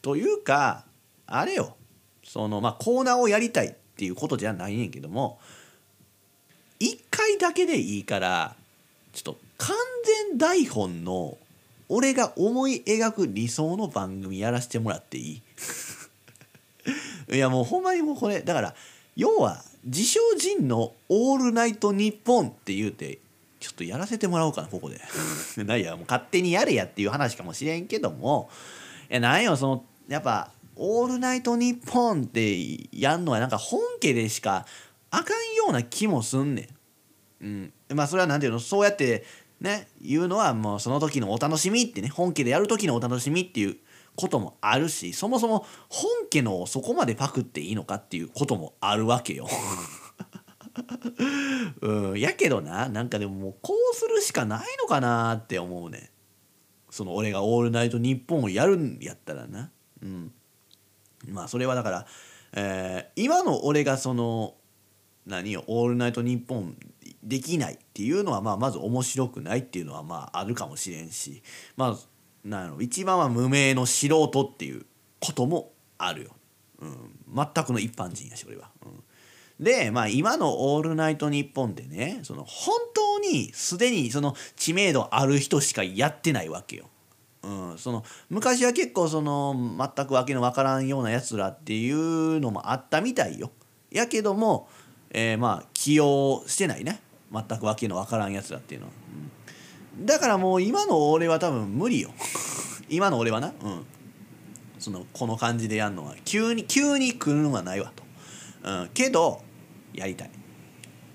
[0.00, 0.86] というか
[1.26, 1.76] あれよ
[2.24, 5.38] そのまあコーナーをやりたいっていうことじゃないねんけども
[6.80, 8.56] 1回だけでいいから
[9.12, 9.76] ちょっと完
[10.28, 11.38] 全台本の
[11.88, 15.42] 俺が思い描く理想の番組やらせてもらっていい？
[17.36, 18.74] いやもうほんまにもうこれだから
[19.16, 23.18] 要は自称人の「オールナイトニッポン」って言うて
[23.60, 25.00] ちょっとやらせてもらおうかなここで。
[25.64, 28.50] ないやもう勝手にやれやっていう話かもしれんけども
[29.10, 32.54] いやなんよそのやっぱ「オールナイトニッポン」って
[32.92, 34.66] やんのはなんか本家でしか
[35.10, 36.68] あかんような気もすんねん。
[37.40, 38.58] うん、まあそれは何ていうの？
[38.60, 39.24] そうやって
[39.64, 43.76] ね言うのはもうその時のお楽しみってね本家でやる時のお楽しみっていう
[44.14, 49.48] こともあるしそもそも本家のをそこまでパクっていいのかっていうこともあるわけよ。
[51.80, 56.10] うん、やけどななんかでももうこうするしかないのかなって思うね。
[56.90, 59.70] その俺が「オールナイトニッポン」をやるんやったらな。
[60.02, 60.32] うん。
[61.28, 62.06] まあそれはだから、
[62.52, 64.56] えー、今の俺がその
[65.26, 66.76] 何よ「オールナイトニッポン」
[67.24, 71.42] できないっていうのはまあまず面白くないっていうのはまああるかもしれんし
[71.76, 71.96] まあ
[72.44, 74.84] なん一番は無名の素人っていう
[75.20, 76.30] こともあるよ、
[76.80, 78.70] うん、全くの一般人やし俺は。
[78.84, 86.90] うん、でまあ今の「オールナイトニッポン」でねその本当にすでにその知名度ある人しかやってないわけよ。
[87.42, 89.54] うん、その昔は結構その
[89.96, 93.50] 全く訳のわからんようなやつらっていうのもあったみたいよ。
[93.90, 94.68] やけども、
[95.10, 97.00] えー、まあ起用してないね
[97.34, 98.86] 全く訳の分からんやつだっていうの。
[98.86, 98.92] は、
[99.98, 102.10] うん、だからもう今の俺は多分無理よ。
[102.88, 103.48] 今の俺はな。
[103.48, 103.86] うん。
[104.78, 106.14] そのこの感じでやるのは。
[106.24, 108.02] 急に急に来るのはないわと、
[108.62, 109.42] うん、けど
[109.92, 110.30] やりたい。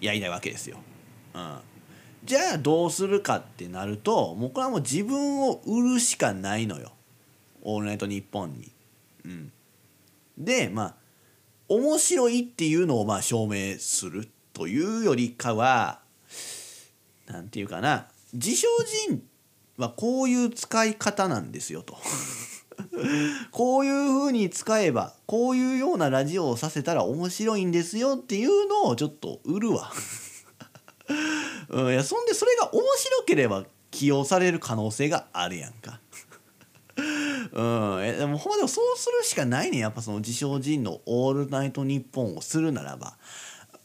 [0.01, 0.77] やりたいわけですよ、
[1.33, 1.57] うん、
[2.23, 6.93] じゃあどうするかってなるともうこれはもう自分を売るしかないのよ
[7.61, 8.71] 「オールナイトニッポンに」
[9.25, 9.51] うん、
[10.37, 10.95] でまあ
[11.67, 15.98] 面白いっていうのをまあ証明するというよりかは
[17.29, 18.67] 何て言うかな自称
[19.07, 19.21] 人
[19.77, 21.97] はこういう使い方なんですよと。
[23.51, 29.91] こういう風に使えばこういうようなラジオをさせたら面白いんですよっていうのをちょっと売るわ。
[31.69, 35.99] うん、いやそんでそれが面白ければ起用される可能性があるやんか。
[37.51, 37.61] う
[37.97, 43.17] ん、えでもほんまでもそうするしかないねやっぱその自称人の「オールナイトニッポン」をするならば。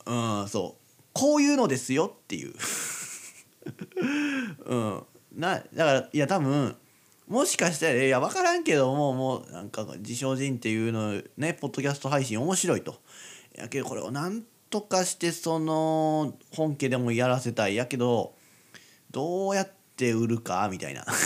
[0.07, 0.85] うんそう。
[1.13, 2.55] こういうのですよっていう。
[4.67, 5.03] うん。
[5.37, 6.77] なだからいや多分
[7.27, 13.01] もしかしたらいや分からんけどももうなんか自称人っていうのねポッドキャスト配信面白いと。
[13.57, 17.77] やけどこれをなんとかしてその本家でもやらせたい。
[17.77, 18.35] やけど
[19.11, 21.05] どうやって売るかみたいな。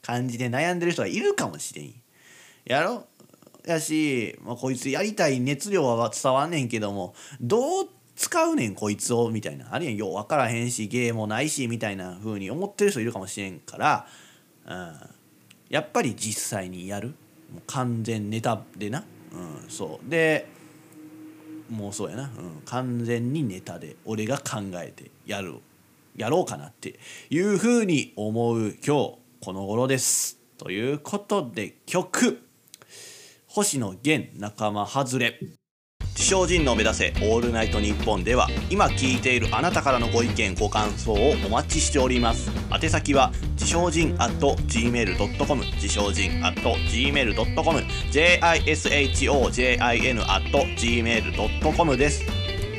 [0.00, 1.94] 感じで悩んでる人がいるかもしれん。
[2.64, 3.06] やろ？
[3.66, 7.88] やし、まあ、こいつやりたい熱量は伝わんねんけどもどう
[8.18, 9.68] 使うねんこいつをみたいな。
[9.70, 14.06] あるいはよう分からへんし芸もないしみたいな風に思ってる人いるかもしれんから、
[14.66, 14.96] うん、
[15.70, 17.14] やっぱり実際にやる。
[17.54, 20.10] もう完全ネタでな、うん、そう。
[20.10, 20.48] で
[21.70, 25.54] もうそうやな、うん、完全にネタで俺が考えてやる。
[26.16, 26.98] やろうかなって
[27.30, 30.40] いう風に思う今日この頃です。
[30.58, 32.42] ということで曲。
[33.46, 35.38] 星野源仲間外れ。
[36.18, 42.50] 自称人の目指せオールナイトニッポンでは今聞いているあなたからのご意見ご感想をお待ちしております。
[42.74, 48.58] 宛先は自称人 at gmail.com 自称人 at gmail.com jishojin
[50.28, 52.24] at gmail.com です。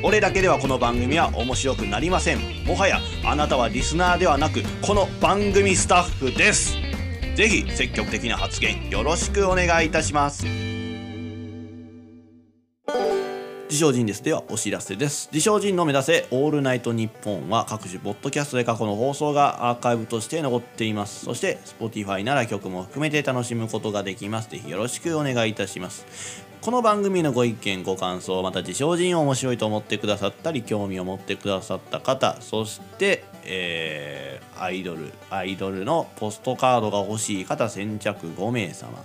[0.04, 2.40] 俺だけではこの番組は面白くなりません。
[2.66, 6.76] もはやあなたはリスナーではなくこの番組スタッフです。
[7.36, 10.44] ぜひ積極的な発言よろしくお願いいたします。
[13.70, 14.24] 自称人です。
[14.24, 15.28] ではお知らせです。
[15.32, 21.24] 自称人の目指せオールナイトニッポンは各種ポッドキャストで過去の放送がアーカイブとして残っています。
[21.24, 24.50] そして Spotify なら曲も含めて楽しむことができます。
[24.50, 26.44] ぜひよろしくお願いいたします。
[26.62, 38.98] この番組のご意見ご感想また自称人を面白いと思ってくださったり興味を持ってくださった方そしてえー、アイドルアイドルのポストカードが欲しい方先着5名様。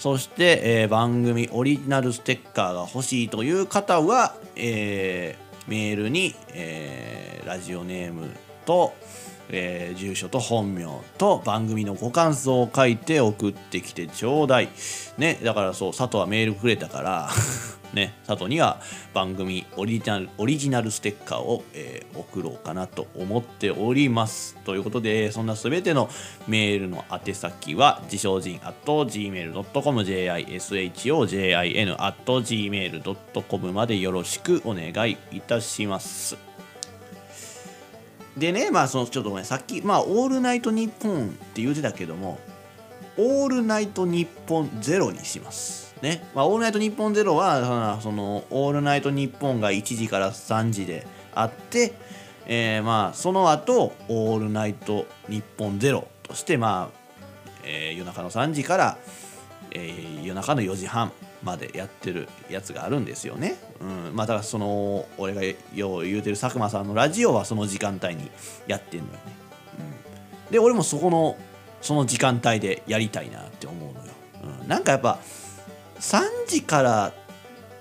[0.00, 8.30] そして、えー番組オリジナルステッカーが欲しいという方は、えーメールに、えーラジオネーム
[8.64, 8.94] と、
[9.50, 10.86] えー住所と本名
[11.18, 14.70] と番組のご感想を書いて送ってきてちょうだい。
[15.18, 17.28] ね、だからそう佐藤はメールくれたから
[17.92, 18.80] ね、佐藤には
[19.14, 24.56] 番組オリジナルオリジナルステッカーを、えー送ろうかなと思っております。
[24.64, 26.08] ということで、そんなすべての
[26.46, 31.50] メールの宛先は、自称人 at gmail.com、jishojin
[31.98, 36.36] at gmail.com までよろしくお願いいたします。
[38.36, 42.38] でね、まあ、そのちょっとごめん、さっき、まあ、オールナイトニッポンって言ってたけども、
[43.16, 45.89] オールナイトニッポンゼロにします。
[46.02, 46.26] ね。
[46.34, 51.92] まあ、オールナイトニッポンゼロは、その、オールナイトニッポンが1時から3時であって、
[52.46, 57.00] えーまあ、その後、オールナイトニッポンゼロとして、まあ、
[57.64, 58.98] えー夜中の3時から、
[59.72, 63.56] えー夜中の4時半までやってるやつがあるんですよね。
[63.80, 65.42] うん、まあだからその俺が
[65.74, 68.30] よう言うてる佐久間さんのラジオはその時間帯に
[68.66, 69.18] やってんのよね。
[70.46, 71.36] うん、で俺もそこの
[71.80, 74.12] その時間帯でやりたいなって思うのよ。
[74.62, 75.18] うん、なんかやっぱ
[76.00, 77.12] 3時から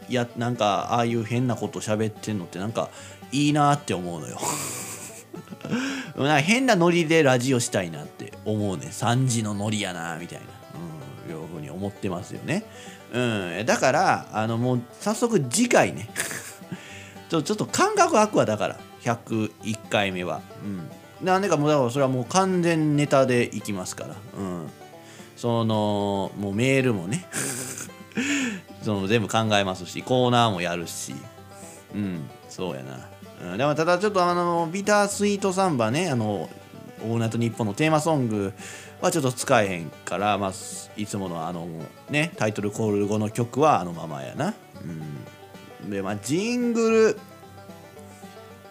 [0.10, 2.90] やなんかああいう変なこと喋ってんのってなんか
[3.32, 4.38] いいなって思うのよ。
[6.18, 8.88] な変なノリでラジオしたいなって思うね。
[8.92, 10.46] 3時のノリやなみたいな、
[11.28, 12.66] うん、いうふうに思ってますよね、
[13.14, 16.10] うん、だからあのもう早速次回ね。
[17.30, 18.80] ちょちょっと感覚空くわだから。
[19.04, 24.68] 101回目は、うん、なんでかもうだからそれはもう完全ネタでいきますから、うん、
[25.38, 27.26] そのもうメールもね。
[28.82, 31.14] その全部考えますしコーナーもやるし。
[31.94, 33.08] うんそうやな。
[33.52, 36.50] うん、でもただちょっとあのビタースイートサンバねあの
[37.02, 38.54] 「オールナイトニッポン」のテーマソング
[39.00, 40.54] はちょっと使えへんから、まあ、
[40.98, 41.68] いつものあの
[42.10, 44.54] ねタイトルコール後の曲はあのままやな、
[45.84, 47.20] うん、でまあジングル。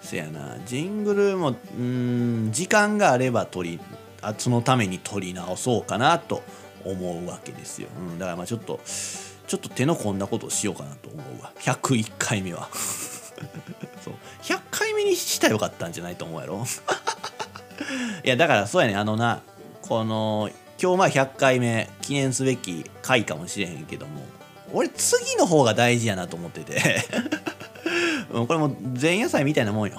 [0.02, 0.56] せやな。
[0.64, 3.80] ジングルもうん時間があれば取り
[4.20, 6.42] あそのために取り直そうかなと
[6.84, 8.80] 思うわけですよ、うん、だからまあちょっと
[9.48, 11.52] ちょっと手の込んだことをしようかなと思うわ。
[11.58, 12.68] 101回目は。
[14.04, 14.14] そう。
[14.42, 16.64] 100回目にしたらよかったんじゃないと思うやろ。
[18.24, 18.96] いやだからそうやね。
[18.96, 19.40] あのな
[19.82, 24.22] この今日まあ100回目記念すべき回かもしれへんけども
[24.72, 27.04] 俺次の方が大事やなと思ってて。
[28.30, 29.98] これも前夜祭みたいなもんよ。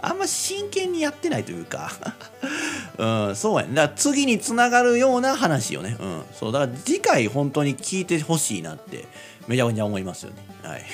[0.00, 1.90] あんま真剣にやってないというか。
[2.98, 5.96] うんそうやねだから次につながるような話よね。
[6.00, 6.52] うんそう。
[6.52, 9.06] だから次回本当に聞いてほしいなって
[9.46, 10.36] めちゃくちゃ思いますよね。
[10.62, 10.84] はい。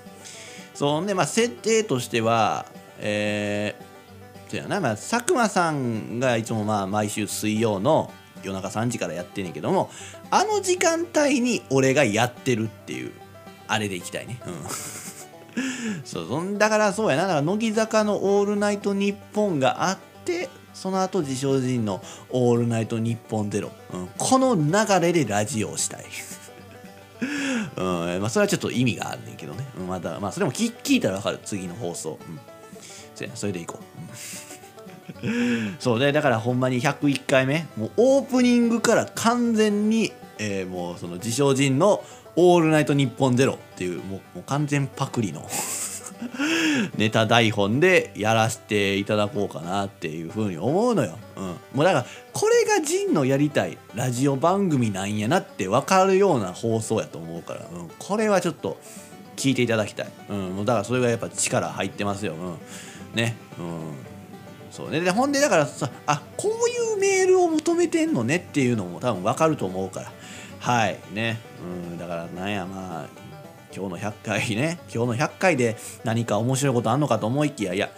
[0.74, 2.66] そんでまあ設定としては
[3.00, 9.90] えー、そうやな、まあ、佐久間さんがいつもまあ毎週水曜の夜中3時からやってんねんけども
[10.30, 13.12] あの時間帯に俺がやってるっていう
[13.66, 14.40] あれでいきたいね。
[14.46, 14.54] うん。
[16.04, 17.22] そうだからそうやな。
[17.22, 26.04] だから乃木坂の「オールナイトニッポン」があってその後自称人の「オールナイトニッポンゼロ、うん、この流れでラジオをしたい。
[27.76, 28.20] うん。
[28.20, 31.40] まあ、それはちょっと意味があるねんけどね、まだまあそれも聞聞いたら分かる。
[31.44, 32.40] 次の放送、うん、
[33.14, 35.26] そやそれでいこう、
[35.80, 36.12] そうね。
[36.12, 42.04] だからほんまに101回目もうオープニングから完全に、えーもうその自称人の
[42.40, 45.44] 「オールナイトニッポンゼロっていうもう完全パクリの
[46.96, 58.78] ネタ台本でやらせていただこうかなっていうふうに思うのよ、うん、もうだからこれがジンのやりたいラジオ番組なんやなって分かるような放送やと思うから、うん、これはちょっと
[59.34, 63.36] 聞いていただきたい、うん、もうだからそれがやっぱ力入ってますよ、うん、ね。
[63.58, 64.08] うん。
[64.70, 65.00] そうね。
[65.00, 70.12] でほんでだからさあこういうメールを求めてんのねっていうのも多分分かると思うから。
[70.60, 70.98] はい。
[71.12, 73.06] ね、うん、だからなんやまあ
[73.74, 74.78] 今日の100回ね。
[74.92, 77.90] 今日の100 回で何か面白いことあんのかと思いきやいや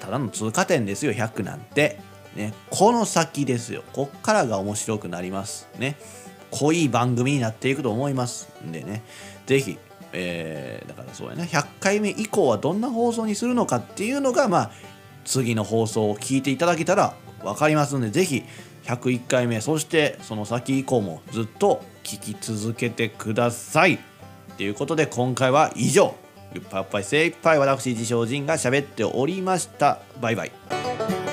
[0.00, 1.98] ただの通過点ですよ100なんて。
[2.34, 2.52] ね。
[2.70, 3.82] この先ですよ。
[3.92, 5.68] こっからが面白くなります。
[5.78, 5.96] ね。
[6.50, 9.02] 濃い番組になっていくと思いますんでね。
[9.46, 9.78] 是非
[10.18, 14.70] えー、だからそうやね100回目以降はどんな放送にするのかっていうのがまあ
[15.24, 18.44] 次の放送を聞いていただけたら分かりますので是非
[18.84, 23.98] 101回目そしてその先以降もずっと聞き続けてください。
[24.56, 26.14] ということで今回は以上。
[26.54, 29.98] いっぱいいっぱい精いっぱい私自称人が喋っておりました。
[30.20, 31.25] バイバイ。